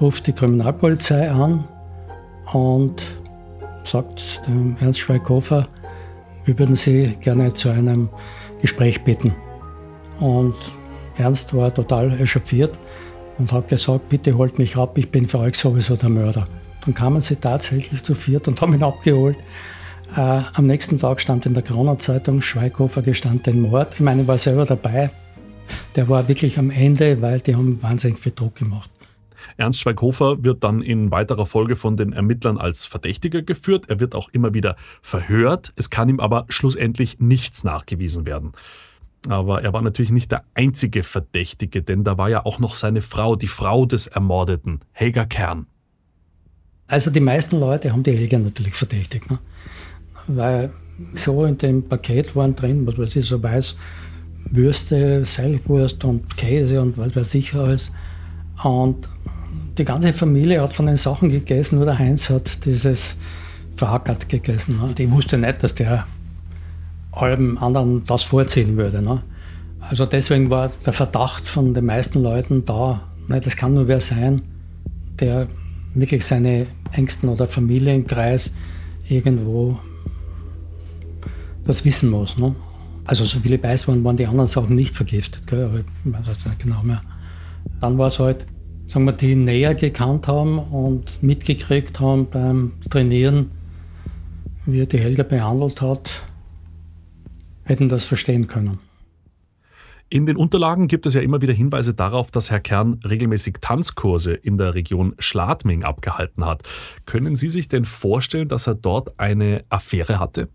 ruft 0.00 0.26
die 0.26 0.32
Kriminalpolizei 0.32 1.30
an 1.30 1.64
und 2.52 3.02
sagt 3.84 4.46
dem 4.46 4.76
Ernst 4.80 5.00
Schweighofer, 5.00 5.68
wir 6.44 6.58
würden 6.58 6.76
Sie 6.76 7.16
gerne 7.20 7.54
zu 7.54 7.70
einem 7.70 8.08
Gespräch 8.60 9.02
bitten. 9.02 9.34
Und 10.20 10.54
Ernst 11.18 11.54
war 11.54 11.74
total 11.74 12.20
echauffiert 12.20 12.78
und 13.38 13.52
hat 13.52 13.68
gesagt, 13.68 14.08
bitte 14.08 14.36
holt 14.36 14.58
mich 14.58 14.76
ab, 14.76 14.96
ich 14.96 15.10
bin 15.10 15.26
für 15.26 15.40
euch 15.40 15.56
sowieso 15.56 15.96
der 15.96 16.08
Mörder. 16.08 16.46
Dann 16.84 16.94
kamen 16.94 17.20
sie 17.20 17.36
tatsächlich 17.36 18.02
zu 18.04 18.14
viert 18.14 18.46
und 18.46 18.60
haben 18.60 18.74
ihn 18.74 18.82
abgeholt. 18.82 19.36
Äh, 20.16 20.20
am 20.54 20.66
nächsten 20.66 20.96
Tag 20.98 21.20
stand 21.20 21.46
in 21.46 21.54
der 21.54 21.64
Kronenzeitung 21.64 22.40
Schweighofer 22.42 23.02
gestand 23.02 23.46
den 23.46 23.60
Mord. 23.60 23.94
Ich 23.94 24.00
meine, 24.00 24.22
ich 24.22 24.28
war 24.28 24.38
selber 24.38 24.64
dabei. 24.64 25.10
Der 25.94 26.08
war 26.08 26.28
wirklich 26.28 26.58
am 26.58 26.70
Ende, 26.70 27.22
weil 27.22 27.40
die 27.40 27.54
haben 27.54 27.82
wahnsinnig 27.82 28.18
viel 28.18 28.32
Druck 28.34 28.56
gemacht. 28.56 28.90
Ernst 29.56 29.80
Schweighofer 29.80 30.42
wird 30.44 30.64
dann 30.64 30.82
in 30.82 31.10
weiterer 31.10 31.46
Folge 31.46 31.76
von 31.76 31.96
den 31.96 32.12
Ermittlern 32.12 32.58
als 32.58 32.84
Verdächtiger 32.84 33.42
geführt. 33.42 33.86
Er 33.88 34.00
wird 34.00 34.14
auch 34.14 34.28
immer 34.30 34.52
wieder 34.52 34.76
verhört. 35.00 35.72
Es 35.76 35.88
kann 35.90 36.08
ihm 36.08 36.20
aber 36.20 36.44
schlussendlich 36.48 37.18
nichts 37.20 37.64
nachgewiesen 37.64 38.26
werden. 38.26 38.52
Aber 39.28 39.62
er 39.62 39.72
war 39.72 39.82
natürlich 39.82 40.10
nicht 40.10 40.30
der 40.30 40.44
einzige 40.54 41.02
Verdächtige, 41.02 41.82
denn 41.82 42.04
da 42.04 42.18
war 42.18 42.28
ja 42.28 42.44
auch 42.44 42.58
noch 42.58 42.74
seine 42.74 43.02
Frau, 43.02 43.34
die 43.34 43.48
Frau 43.48 43.86
des 43.86 44.06
Ermordeten, 44.06 44.80
Helga 44.92 45.24
Kern. 45.24 45.66
Also 46.86 47.10
die 47.10 47.20
meisten 47.20 47.58
Leute 47.58 47.92
haben 47.92 48.02
die 48.02 48.12
Helga 48.12 48.38
natürlich 48.38 48.74
verdächtigt. 48.74 49.28
Ne? 49.30 49.38
Weil 50.28 50.72
so 51.14 51.44
in 51.44 51.58
dem 51.58 51.88
Paket 51.88 52.36
waren 52.36 52.54
drin, 52.54 52.86
was 52.86 52.98
weiß 52.98 53.16
ich 53.16 53.26
so 53.26 53.42
weiß, 53.42 53.76
Würste, 54.50 55.24
Seilwurst 55.24 56.04
und 56.04 56.36
Käse 56.36 56.80
und 56.80 56.96
was 56.98 57.14
weiß 57.14 57.34
ich 57.34 57.54
alles. 57.54 57.90
Und 58.62 59.08
die 59.78 59.84
ganze 59.84 60.12
Familie 60.12 60.62
hat 60.62 60.72
von 60.72 60.86
den 60.86 60.96
Sachen 60.96 61.28
gegessen, 61.28 61.76
nur 61.76 61.84
der 61.84 61.98
Heinz 61.98 62.30
hat 62.30 62.64
dieses 62.64 63.16
verhackert 63.76 64.28
gegessen. 64.28 64.80
Und 64.80 64.98
ich 64.98 65.10
wusste 65.10 65.36
nicht, 65.38 65.62
dass 65.62 65.74
der 65.74 66.04
allem 67.12 67.58
anderen 67.58 68.04
das 68.04 68.22
vorziehen 68.22 68.76
würde. 68.76 69.02
Ne? 69.02 69.22
Also 69.80 70.06
deswegen 70.06 70.50
war 70.50 70.70
der 70.84 70.92
Verdacht 70.92 71.48
von 71.48 71.74
den 71.74 71.86
meisten 71.86 72.22
Leuten 72.22 72.64
da, 72.64 73.02
ne, 73.28 73.40
das 73.40 73.56
kann 73.56 73.74
nur 73.74 73.88
wer 73.88 74.00
sein, 74.00 74.42
der 75.20 75.46
wirklich 75.94 76.24
seine 76.24 76.66
Ängsten 76.92 77.28
oder 77.28 77.46
Familienkreis 77.46 78.52
irgendwo 79.08 79.78
das 81.64 81.84
wissen 81.84 82.10
muss. 82.10 82.36
Ne? 82.36 82.54
Also 83.06 83.24
so 83.24 83.38
viele 83.40 83.62
weiß 83.62 83.86
waren, 83.88 84.02
waren 84.04 84.16
die 84.16 84.26
anderen 84.26 84.48
Sachen 84.48 84.74
nicht 84.74 84.94
vergiftet, 84.94 85.46
gell? 85.46 85.64
aber 85.64 85.78
ich 85.78 85.84
weiß 86.04 86.46
nicht 86.46 86.58
genau 86.58 86.82
mehr. 86.82 87.02
Dann 87.80 87.98
war 87.98 88.08
es 88.08 88.18
halt, 88.18 88.46
sagen 88.86 89.04
wir, 89.04 89.12
die 89.12 89.36
näher 89.36 89.74
gekannt 89.74 90.26
haben 90.26 90.58
und 90.58 91.22
mitgekriegt 91.22 92.00
haben 92.00 92.28
beim 92.28 92.72
Trainieren, 92.90 93.50
wie 94.64 94.80
er 94.80 94.86
die 94.86 94.98
Helga 94.98 95.22
behandelt 95.22 95.80
hat, 95.80 96.22
hätten 97.64 97.88
das 97.88 98.04
verstehen 98.04 98.48
können. 98.48 98.78
In 100.08 100.24
den 100.24 100.36
Unterlagen 100.36 100.86
gibt 100.86 101.06
es 101.06 101.14
ja 101.14 101.20
immer 101.20 101.40
wieder 101.40 101.52
Hinweise 101.52 101.92
darauf, 101.92 102.30
dass 102.30 102.50
Herr 102.50 102.60
Kern 102.60 103.00
regelmäßig 103.08 103.56
Tanzkurse 103.60 104.34
in 104.34 104.56
der 104.56 104.74
Region 104.74 105.16
Schladming 105.18 105.82
abgehalten 105.82 106.44
hat. 106.44 106.62
Können 107.06 107.34
Sie 107.34 107.50
sich 107.50 107.66
denn 107.66 107.84
vorstellen, 107.84 108.46
dass 108.46 108.68
er 108.68 108.76
dort 108.76 109.18
eine 109.18 109.64
Affäre 109.68 110.20
hatte? 110.20 110.48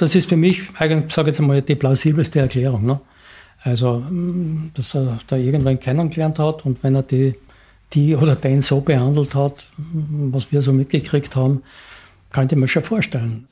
Das 0.00 0.14
ist 0.14 0.30
für 0.30 0.36
mich 0.38 0.62
eigentlich, 0.78 1.12
sage 1.12 1.30
ich 1.30 1.36
jetzt 1.36 1.46
mal, 1.46 1.60
die 1.60 1.74
plausibelste 1.74 2.40
Erklärung. 2.40 2.86
Ne? 2.86 2.98
Also, 3.62 3.98
mm, 3.98 4.70
dass 4.72 4.94
er 4.94 5.20
da 5.26 5.36
irgendwann 5.36 5.78
kennengelernt 5.78 6.38
hat 6.38 6.64
und 6.64 6.82
wenn 6.82 6.94
er 6.94 7.02
die, 7.02 7.34
die 7.92 8.16
oder 8.16 8.34
den 8.34 8.62
so 8.62 8.80
behandelt 8.80 9.34
hat, 9.34 9.62
was 9.76 10.50
wir 10.50 10.62
so 10.62 10.72
mitgekriegt 10.72 11.36
haben, 11.36 11.62
könnte 12.30 12.56
man 12.56 12.66
schon 12.66 12.82
vorstellen. 12.82 13.46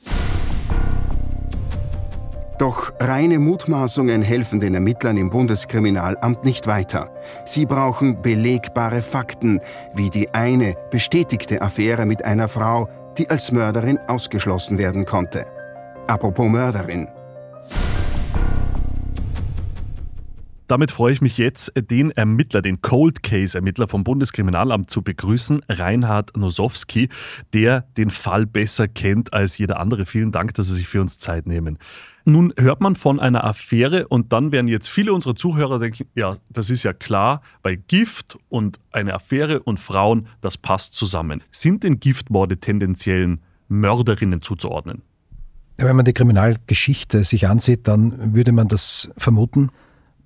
Doch 2.57 2.93
reine 2.99 3.37
Mutmaßungen 3.37 4.23
helfen 4.23 4.59
den 4.59 4.73
Ermittlern 4.73 5.17
im 5.17 5.29
Bundeskriminalamt 5.29 6.43
nicht 6.45 6.65
weiter. 6.65 7.11
Sie 7.45 7.67
brauchen 7.67 8.23
belegbare 8.23 9.03
Fakten, 9.03 9.59
wie 9.93 10.09
die 10.09 10.33
eine 10.33 10.73
bestätigte 10.89 11.61
Affäre 11.61 12.07
mit 12.07 12.25
einer 12.25 12.47
Frau, 12.47 12.89
die 13.19 13.29
als 13.29 13.51
Mörderin 13.51 13.99
ausgeschlossen 14.07 14.79
werden 14.79 15.05
konnte. 15.05 15.45
Apropos 16.09 16.49
Mörderin. 16.49 17.07
Damit 20.65 20.89
freue 20.89 21.13
ich 21.13 21.21
mich 21.21 21.37
jetzt, 21.37 21.71
den 21.75 22.09
Ermittler, 22.09 22.63
den 22.63 22.81
Cold 22.81 23.21
Case-Ermittler 23.21 23.87
vom 23.87 24.03
Bundeskriminalamt 24.03 24.89
zu 24.89 25.03
begrüßen, 25.03 25.61
Reinhard 25.69 26.35
Nosowski, 26.35 27.09
der 27.53 27.81
den 27.95 28.09
Fall 28.09 28.47
besser 28.47 28.87
kennt 28.87 29.33
als 29.33 29.59
jeder 29.59 29.79
andere. 29.79 30.07
Vielen 30.07 30.31
Dank, 30.31 30.55
dass 30.55 30.65
Sie 30.69 30.73
sich 30.73 30.87
für 30.87 30.99
uns 30.99 31.19
Zeit 31.19 31.45
nehmen. 31.45 31.77
Nun 32.25 32.55
hört 32.57 32.81
man 32.81 32.95
von 32.95 33.19
einer 33.19 33.43
Affäre 33.43 34.07
und 34.07 34.33
dann 34.33 34.51
werden 34.51 34.67
jetzt 34.67 34.89
viele 34.89 35.13
unserer 35.13 35.35
Zuhörer 35.35 35.77
denken, 35.77 36.07
ja, 36.15 36.37
das 36.49 36.71
ist 36.71 36.81
ja 36.81 36.93
klar, 36.93 37.43
weil 37.61 37.77
Gift 37.77 38.39
und 38.49 38.79
eine 38.91 39.13
Affäre 39.13 39.61
und 39.61 39.79
Frauen, 39.79 40.27
das 40.41 40.57
passt 40.57 40.95
zusammen. 40.95 41.43
Sind 41.51 41.83
denn 41.83 41.99
Giftmorde 41.99 42.57
tendenziellen 42.57 43.43
Mörderinnen 43.67 44.41
zuzuordnen? 44.41 45.03
Wenn 45.81 45.95
man 45.95 46.03
die 46.03 46.13
Kriminalgeschichte 46.13 47.23
sich 47.23 47.47
ansieht, 47.47 47.87
dann 47.87 48.35
würde 48.35 48.51
man 48.51 48.67
das 48.67 49.09
vermuten, 49.15 49.69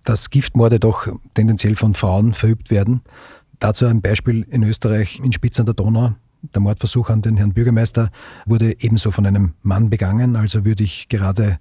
dass 0.03 0.31
Giftmorde 0.31 0.79
doch 0.79 1.07
tendenziell 1.35 1.75
von 1.75 1.93
Frauen 1.93 2.33
verübt 2.33 2.71
werden. 2.71 3.01
Dazu 3.59 3.85
ein 3.85 4.01
Beispiel 4.01 4.47
in 4.49 4.63
Österreich 4.63 5.19
in 5.23 5.31
Spitz 5.31 5.59
an 5.59 5.67
der 5.67 5.75
Donau. 5.75 6.13
Der 6.41 6.59
Mordversuch 6.59 7.09
an 7.11 7.21
den 7.21 7.37
Herrn 7.37 7.53
Bürgermeister 7.53 8.09
wurde 8.47 8.81
ebenso 8.81 9.11
von 9.11 9.27
einem 9.27 9.53
Mann 9.61 9.91
begangen. 9.91 10.35
Also 10.35 10.65
würde 10.65 10.83
ich 10.83 11.07
gerade 11.07 11.59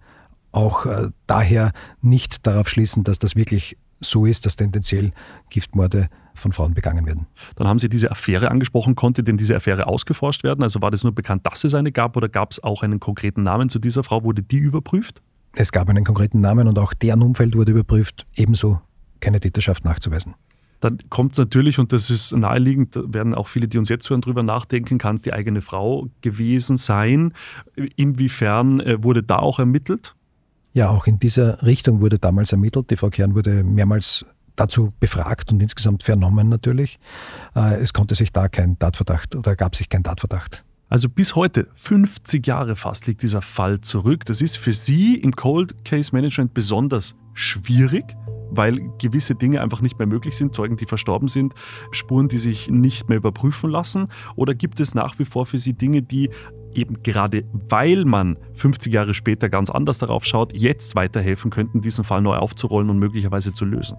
auch 0.52 0.86
äh, 0.86 1.10
daher 1.26 1.72
nicht 2.00 2.46
darauf 2.46 2.70
schließen, 2.70 3.04
dass 3.04 3.18
das 3.18 3.36
wirklich 3.36 3.76
so 4.00 4.24
ist, 4.24 4.46
dass 4.46 4.56
tendenziell 4.56 5.12
Giftmorde 5.50 6.08
von 6.34 6.52
Frauen 6.52 6.74
begangen 6.74 7.06
werden. 7.06 7.26
Dann 7.56 7.68
haben 7.68 7.78
Sie 7.78 7.88
diese 7.88 8.10
Affäre 8.10 8.50
angesprochen. 8.50 8.94
Konnte 8.94 9.22
denn 9.22 9.36
diese 9.36 9.56
Affäre 9.56 9.86
ausgeforscht 9.86 10.44
werden? 10.44 10.62
Also 10.62 10.80
war 10.80 10.90
das 10.90 11.02
nur 11.02 11.14
bekannt, 11.14 11.46
dass 11.46 11.64
es 11.64 11.74
eine 11.74 11.92
gab 11.92 12.16
oder 12.16 12.28
gab 12.28 12.52
es 12.52 12.62
auch 12.62 12.82
einen 12.82 13.00
konkreten 13.00 13.42
Namen 13.42 13.68
zu 13.68 13.78
dieser 13.78 14.02
Frau? 14.02 14.24
Wurde 14.24 14.42
die 14.42 14.58
überprüft? 14.58 15.22
Es 15.54 15.72
gab 15.72 15.88
einen 15.88 16.04
konkreten 16.04 16.40
Namen 16.40 16.66
und 16.66 16.78
auch 16.78 16.94
deren 16.94 17.22
Umfeld 17.22 17.54
wurde 17.54 17.72
überprüft, 17.72 18.26
ebenso 18.36 18.80
keine 19.20 19.38
Täterschaft 19.38 19.84
nachzuweisen. 19.84 20.34
Dann 20.80 20.98
kommt 21.10 21.32
es 21.32 21.38
natürlich, 21.38 21.78
und 21.78 21.92
das 21.92 22.10
ist 22.10 22.32
naheliegend, 22.32 22.98
werden 23.06 23.34
auch 23.34 23.46
viele, 23.46 23.68
die 23.68 23.78
uns 23.78 23.88
jetzt 23.88 24.10
hören, 24.10 24.20
drüber 24.20 24.42
nachdenken, 24.42 24.98
kann 24.98 25.14
es 25.14 25.22
die 25.22 25.32
eigene 25.32 25.60
Frau 25.60 26.08
gewesen 26.22 26.76
sein? 26.76 27.34
Inwiefern 27.94 28.80
äh, 28.80 29.04
wurde 29.04 29.22
da 29.22 29.36
auch 29.36 29.60
ermittelt? 29.60 30.16
Ja, 30.72 30.88
auch 30.88 31.06
in 31.06 31.20
dieser 31.20 31.62
Richtung 31.62 32.00
wurde 32.00 32.18
damals 32.18 32.50
ermittelt. 32.50 32.90
Die 32.90 32.96
Frau 32.96 33.10
Kern 33.10 33.36
wurde 33.36 33.62
mehrmals 33.62 34.24
dazu 34.56 34.92
befragt 35.00 35.52
und 35.52 35.62
insgesamt 35.62 36.02
vernommen 36.02 36.48
natürlich. 36.48 36.98
Äh, 37.54 37.80
es 37.80 37.92
konnte 37.92 38.14
sich 38.14 38.32
da 38.32 38.48
kein 38.48 38.78
Tatverdacht 38.78 39.34
oder 39.34 39.56
gab 39.56 39.76
sich 39.76 39.88
kein 39.88 40.04
Tatverdacht. 40.04 40.64
Also 40.92 41.08
bis 41.08 41.36
heute, 41.36 41.68
50 41.72 42.46
Jahre 42.46 42.76
fast, 42.76 43.06
liegt 43.06 43.22
dieser 43.22 43.40
Fall 43.40 43.80
zurück. 43.80 44.26
Das 44.26 44.42
ist 44.42 44.58
für 44.58 44.74
Sie 44.74 45.14
im 45.14 45.34
Cold 45.34 45.86
Case 45.86 46.10
Management 46.12 46.52
besonders 46.52 47.14
schwierig, 47.32 48.14
weil 48.50 48.78
gewisse 48.98 49.34
Dinge 49.34 49.62
einfach 49.62 49.80
nicht 49.80 49.98
mehr 49.98 50.06
möglich 50.06 50.36
sind, 50.36 50.54
Zeugen, 50.54 50.76
die 50.76 50.84
verstorben 50.84 51.28
sind, 51.28 51.54
Spuren, 51.92 52.28
die 52.28 52.36
sich 52.36 52.68
nicht 52.68 53.08
mehr 53.08 53.16
überprüfen 53.16 53.70
lassen? 53.70 54.08
Oder 54.36 54.54
gibt 54.54 54.80
es 54.80 54.94
nach 54.94 55.18
wie 55.18 55.24
vor 55.24 55.46
für 55.46 55.58
Sie 55.58 55.72
Dinge, 55.72 56.02
die 56.02 56.28
eben 56.74 57.02
gerade 57.02 57.44
weil 57.52 58.04
man 58.04 58.36
50 58.52 58.92
Jahre 58.92 59.14
später 59.14 59.48
ganz 59.48 59.70
anders 59.70 59.96
darauf 59.96 60.26
schaut, 60.26 60.54
jetzt 60.54 60.94
weiterhelfen 60.94 61.50
könnten, 61.50 61.80
diesen 61.80 62.04
Fall 62.04 62.20
neu 62.20 62.36
aufzurollen 62.36 62.90
und 62.90 62.98
möglicherweise 62.98 63.54
zu 63.54 63.64
lösen? 63.64 63.96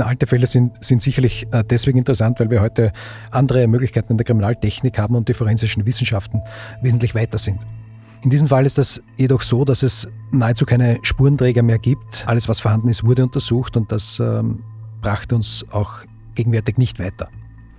Alte 0.00 0.26
Fälle 0.26 0.46
sind, 0.46 0.82
sind 0.84 1.02
sicherlich 1.02 1.46
äh, 1.52 1.64
deswegen 1.64 1.98
interessant, 1.98 2.40
weil 2.40 2.50
wir 2.50 2.60
heute 2.60 2.92
andere 3.30 3.66
Möglichkeiten 3.66 4.12
in 4.12 4.18
der 4.18 4.24
Kriminaltechnik 4.24 4.98
haben 4.98 5.14
und 5.14 5.28
die 5.28 5.34
forensischen 5.34 5.86
Wissenschaften 5.86 6.42
wesentlich 6.82 7.14
weiter 7.14 7.38
sind. 7.38 7.58
In 8.22 8.30
diesem 8.30 8.48
Fall 8.48 8.66
ist 8.66 8.78
das 8.78 9.00
jedoch 9.16 9.42
so, 9.42 9.64
dass 9.64 9.82
es 9.82 10.08
nahezu 10.32 10.66
keine 10.66 10.98
Spurenträger 11.02 11.62
mehr 11.62 11.78
gibt. 11.78 12.26
Alles, 12.26 12.48
was 12.48 12.60
vorhanden 12.60 12.88
ist, 12.88 13.04
wurde 13.04 13.22
untersucht 13.22 13.76
und 13.76 13.92
das 13.92 14.18
ähm, 14.20 14.62
brachte 15.00 15.36
uns 15.36 15.64
auch 15.70 16.00
gegenwärtig 16.34 16.78
nicht 16.78 16.98
weiter. 16.98 17.28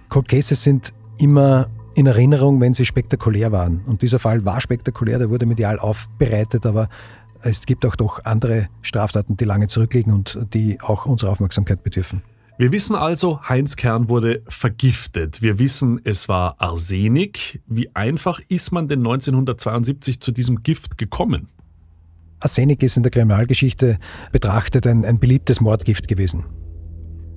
Cold 0.07 0.27
Cases 0.27 0.61
sind 0.61 0.93
immer 1.17 1.67
in 1.95 2.05
Erinnerung, 2.05 2.61
wenn 2.61 2.73
sie 2.73 2.85
spektakulär 2.85 3.51
waren. 3.51 3.81
Und 3.85 4.01
dieser 4.01 4.19
Fall 4.19 4.45
war 4.45 4.61
spektakulär, 4.61 5.19
der 5.19 5.29
wurde 5.29 5.45
medial 5.45 5.79
aufbereitet, 5.79 6.65
aber 6.65 6.87
es 7.41 7.65
gibt 7.65 7.85
auch 7.85 7.95
doch 7.95 8.25
andere 8.25 8.69
Straftaten, 8.81 9.37
die 9.37 9.45
lange 9.45 9.67
zurückliegen 9.67 10.13
und 10.13 10.39
die 10.53 10.79
auch 10.81 11.05
unserer 11.05 11.31
Aufmerksamkeit 11.31 11.83
bedürfen. 11.83 12.21
Wir 12.57 12.73
wissen 12.73 12.95
also, 12.95 13.41
Heinz 13.47 13.77
Kern 13.77 14.09
wurde 14.09 14.41
vergiftet. 14.49 15.41
Wir 15.41 15.59
wissen, 15.59 16.01
es 16.03 16.27
war 16.27 16.59
Arsenik. 16.59 17.61
Wie 17.67 17.95
einfach 17.95 18.41
ist 18.49 18.71
man 18.71 18.89
denn 18.89 18.99
1972 18.99 20.19
zu 20.19 20.33
diesem 20.33 20.61
Gift 20.61 20.97
gekommen? 20.97 21.47
Arsenik 22.41 22.83
ist 22.83 22.97
in 22.97 23.03
der 23.03 23.11
Kriminalgeschichte 23.11 23.97
betrachtet 24.33 24.87
ein, 24.87 25.05
ein 25.05 25.19
beliebtes 25.19 25.61
Mordgift 25.61 26.09
gewesen 26.09 26.45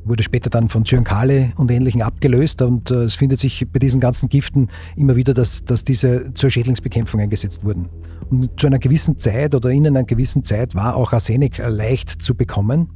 wurde 0.04 0.22
später 0.22 0.50
dann 0.50 0.68
von 0.68 0.84
Zyankale 0.84 1.52
und 1.56 1.70
Ähnlichen 1.70 2.02
abgelöst 2.02 2.62
und 2.62 2.90
äh, 2.90 3.04
es 3.04 3.14
findet 3.14 3.40
sich 3.40 3.66
bei 3.72 3.78
diesen 3.78 4.00
ganzen 4.00 4.28
Giften 4.28 4.68
immer 4.96 5.16
wieder, 5.16 5.34
dass, 5.34 5.64
dass 5.64 5.84
diese 5.84 6.34
zur 6.34 6.50
Schädlingsbekämpfung 6.50 7.20
eingesetzt 7.20 7.64
wurden. 7.64 7.88
Und 8.30 8.58
zu 8.58 8.66
einer 8.66 8.78
gewissen 8.78 9.18
Zeit 9.18 9.54
oder 9.54 9.70
in 9.70 9.86
einer 9.86 10.04
gewissen 10.04 10.44
Zeit 10.44 10.74
war 10.74 10.96
auch 10.96 11.12
Arsenik 11.12 11.58
leicht 11.58 12.22
zu 12.22 12.34
bekommen. 12.34 12.90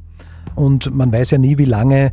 Und 0.55 0.93
man 0.93 1.11
weiß 1.11 1.31
ja 1.31 1.37
nie, 1.37 1.57
wie 1.57 1.65
lange 1.65 2.11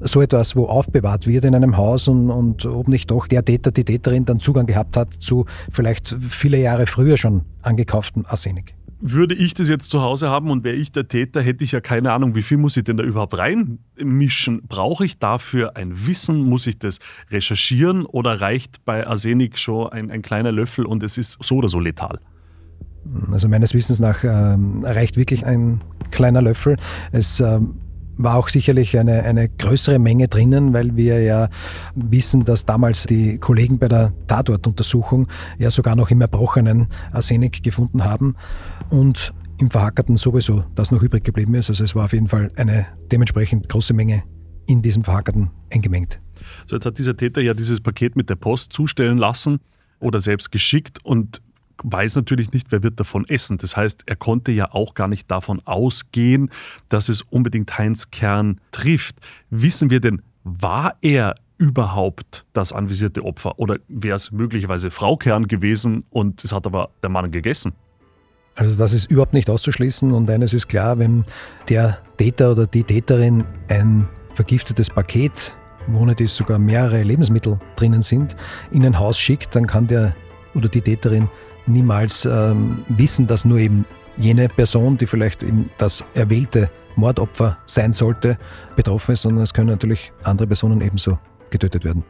so 0.00 0.22
etwas 0.22 0.56
wo 0.56 0.66
aufbewahrt 0.66 1.26
wird 1.26 1.44
in 1.44 1.54
einem 1.54 1.76
Haus 1.76 2.08
und, 2.08 2.30
und 2.30 2.64
ob 2.66 2.88
nicht 2.88 3.10
doch 3.10 3.26
der 3.26 3.44
Täter, 3.44 3.72
die 3.72 3.84
Täterin 3.84 4.24
dann 4.24 4.40
Zugang 4.40 4.66
gehabt 4.66 4.96
hat 4.96 5.14
zu 5.14 5.46
vielleicht 5.70 6.14
viele 6.20 6.58
Jahre 6.58 6.86
früher 6.86 7.16
schon 7.16 7.42
angekauften 7.62 8.24
Arsenik. 8.26 8.77
Würde 9.00 9.34
ich 9.34 9.54
das 9.54 9.68
jetzt 9.68 9.90
zu 9.90 10.02
Hause 10.02 10.28
haben 10.28 10.50
und 10.50 10.64
wäre 10.64 10.76
ich 10.76 10.92
der 10.92 11.06
Täter, 11.06 11.40
hätte 11.40 11.64
ich 11.64 11.72
ja 11.72 11.80
keine 11.80 12.12
Ahnung, 12.12 12.34
wie 12.34 12.42
viel 12.42 12.58
muss 12.58 12.76
ich 12.76 12.84
denn 12.84 12.96
da 12.96 13.04
überhaupt 13.04 13.38
reinmischen? 13.38 14.62
Brauche 14.66 15.04
ich 15.04 15.18
dafür 15.18 15.76
ein 15.76 16.06
Wissen? 16.06 16.42
Muss 16.42 16.66
ich 16.66 16.78
das 16.78 16.98
recherchieren 17.30 18.06
oder 18.06 18.40
reicht 18.40 18.84
bei 18.84 19.06
Arsenik 19.06 19.58
schon 19.58 19.88
ein, 19.92 20.10
ein 20.10 20.22
kleiner 20.22 20.52
Löffel 20.52 20.84
und 20.84 21.02
es 21.02 21.18
ist 21.18 21.38
so 21.40 21.56
oder 21.56 21.68
so 21.68 21.78
letal? 21.78 22.18
Also 23.30 23.48
meines 23.48 23.72
Wissens 23.72 24.00
nach 24.00 24.24
ähm, 24.24 24.84
reicht 24.84 25.16
wirklich 25.16 25.46
ein 25.46 25.80
kleiner 26.10 26.42
Löffel. 26.42 26.76
Es 27.12 27.40
ähm, 27.40 27.76
war 28.18 28.36
auch 28.36 28.48
sicherlich 28.48 28.98
eine, 28.98 29.22
eine 29.22 29.48
größere 29.48 29.98
Menge 29.98 30.28
drinnen, 30.28 30.72
weil 30.72 30.96
wir 30.96 31.22
ja 31.22 31.48
wissen, 31.94 32.44
dass 32.44 32.66
damals 32.66 33.04
die 33.04 33.38
Kollegen 33.38 33.78
bei 33.78 33.88
der 33.88 34.12
Tatortuntersuchung 34.26 35.28
ja 35.58 35.70
sogar 35.70 35.96
noch 35.96 36.10
im 36.10 36.20
erbrochenen 36.20 36.88
Arsenik 37.12 37.62
gefunden 37.62 38.04
haben 38.04 38.34
und 38.90 39.32
im 39.60 39.70
Verhackerten 39.70 40.16
sowieso 40.16 40.64
das 40.74 40.90
noch 40.90 41.02
übrig 41.02 41.24
geblieben 41.24 41.54
ist. 41.54 41.68
Also 41.68 41.84
es 41.84 41.94
war 41.94 42.04
auf 42.04 42.12
jeden 42.12 42.28
Fall 42.28 42.50
eine 42.56 42.86
dementsprechend 43.10 43.68
große 43.68 43.94
Menge 43.94 44.22
in 44.66 44.82
diesem 44.82 45.04
Verhackerten 45.04 45.50
eingemengt. 45.72 46.20
So, 46.66 46.76
jetzt 46.76 46.86
hat 46.86 46.98
dieser 46.98 47.16
Täter 47.16 47.40
ja 47.40 47.54
dieses 47.54 47.80
Paket 47.80 48.16
mit 48.16 48.30
der 48.30 48.36
Post 48.36 48.72
zustellen 48.72 49.18
lassen 49.18 49.60
oder 50.00 50.20
selbst 50.20 50.52
geschickt 50.52 51.04
und 51.04 51.40
weiß 51.82 52.16
natürlich 52.16 52.52
nicht, 52.52 52.70
wer 52.70 52.82
wird 52.82 52.98
davon 52.98 53.24
essen. 53.28 53.58
Das 53.58 53.76
heißt, 53.76 54.04
er 54.06 54.16
konnte 54.16 54.52
ja 54.52 54.72
auch 54.72 54.94
gar 54.94 55.08
nicht 55.08 55.30
davon 55.30 55.60
ausgehen, 55.64 56.50
dass 56.88 57.08
es 57.08 57.22
unbedingt 57.22 57.78
Heinz 57.78 58.10
Kern 58.10 58.60
trifft. 58.72 59.16
Wissen 59.50 59.90
wir 59.90 60.00
denn, 60.00 60.22
war 60.44 60.96
er 61.02 61.34
überhaupt 61.58 62.46
das 62.52 62.72
anvisierte 62.72 63.24
Opfer 63.24 63.58
oder 63.58 63.78
wäre 63.88 64.16
es 64.16 64.30
möglicherweise 64.30 64.90
Frau 64.90 65.16
Kern 65.16 65.48
gewesen 65.48 66.04
und 66.10 66.44
es 66.44 66.52
hat 66.52 66.66
aber 66.66 66.90
der 67.02 67.10
Mann 67.10 67.30
gegessen? 67.32 67.72
Also 68.54 68.76
das 68.76 68.92
ist 68.92 69.10
überhaupt 69.10 69.34
nicht 69.34 69.50
auszuschließen 69.50 70.12
und 70.12 70.30
eines 70.30 70.52
ist 70.52 70.68
klar, 70.68 70.98
wenn 70.98 71.24
der 71.68 71.98
Täter 72.16 72.52
oder 72.52 72.66
die 72.66 72.82
Täterin 72.82 73.44
ein 73.68 74.08
vergiftetes 74.34 74.88
Paket, 74.90 75.54
wo 75.86 76.04
nicht 76.04 76.20
sogar 76.28 76.58
mehrere 76.58 77.02
Lebensmittel 77.02 77.58
drinnen 77.76 78.02
sind, 78.02 78.36
in 78.70 78.84
ein 78.84 78.98
Haus 78.98 79.18
schickt, 79.18 79.54
dann 79.54 79.66
kann 79.66 79.86
der 79.86 80.14
oder 80.54 80.68
die 80.68 80.80
Täterin 80.80 81.28
niemals 81.68 82.24
ähm, 82.24 82.84
wissen, 82.88 83.26
dass 83.26 83.44
nur 83.44 83.58
eben 83.58 83.84
jene 84.16 84.48
Person, 84.48 84.98
die 84.98 85.06
vielleicht 85.06 85.42
eben 85.42 85.70
das 85.78 86.04
erwählte 86.14 86.70
Mordopfer 86.96 87.58
sein 87.66 87.92
sollte, 87.92 88.38
betroffen 88.76 89.12
ist, 89.12 89.22
sondern 89.22 89.44
es 89.44 89.54
können 89.54 89.68
natürlich 89.68 90.12
andere 90.24 90.48
Personen 90.48 90.80
ebenso 90.80 91.18
getötet 91.50 91.84
werden. 91.84 92.04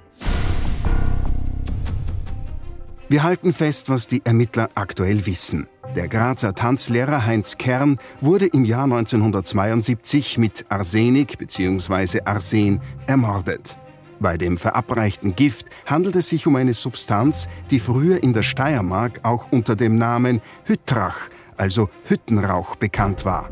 Wir 3.10 3.22
halten 3.22 3.52
fest, 3.52 3.88
was 3.88 4.06
die 4.06 4.20
Ermittler 4.24 4.68
aktuell 4.74 5.24
wissen. 5.24 5.66
Der 5.96 6.08
Grazer 6.08 6.54
Tanzlehrer 6.54 7.24
Heinz 7.24 7.56
Kern 7.56 7.98
wurde 8.20 8.46
im 8.46 8.66
Jahr 8.66 8.84
1972 8.84 10.36
mit 10.36 10.66
Arsenik 10.68 11.38
bzw. 11.38 12.20
Arsen 12.26 12.80
ermordet. 13.06 13.78
Bei 14.20 14.36
dem 14.36 14.58
verabreichten 14.58 15.36
Gift 15.36 15.66
handelt 15.86 16.16
es 16.16 16.28
sich 16.28 16.46
um 16.46 16.56
eine 16.56 16.72
Substanz, 16.72 17.48
die 17.70 17.78
früher 17.78 18.22
in 18.22 18.32
der 18.32 18.42
Steiermark 18.42 19.20
auch 19.22 19.52
unter 19.52 19.76
dem 19.76 19.96
Namen 19.96 20.40
Hüttrach, 20.64 21.28
also 21.56 21.88
Hüttenrauch, 22.04 22.76
bekannt 22.76 23.24
war. 23.24 23.48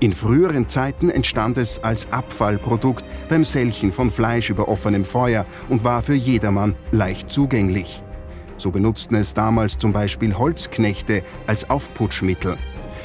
In 0.00 0.12
früheren 0.12 0.68
Zeiten 0.68 1.10
entstand 1.10 1.58
es 1.58 1.82
als 1.82 2.10
Abfallprodukt 2.12 3.04
beim 3.28 3.44
Selchen 3.44 3.92
von 3.92 4.10
Fleisch 4.10 4.48
über 4.48 4.68
offenem 4.68 5.04
Feuer 5.04 5.44
und 5.68 5.84
war 5.84 6.02
für 6.02 6.14
jedermann 6.14 6.76
leicht 6.92 7.30
zugänglich. 7.30 8.02
So 8.56 8.70
benutzten 8.70 9.16
es 9.16 9.34
damals 9.34 9.76
zum 9.76 9.92
Beispiel 9.92 10.36
Holzknechte 10.36 11.22
als 11.46 11.68
Aufputschmittel. 11.68 12.56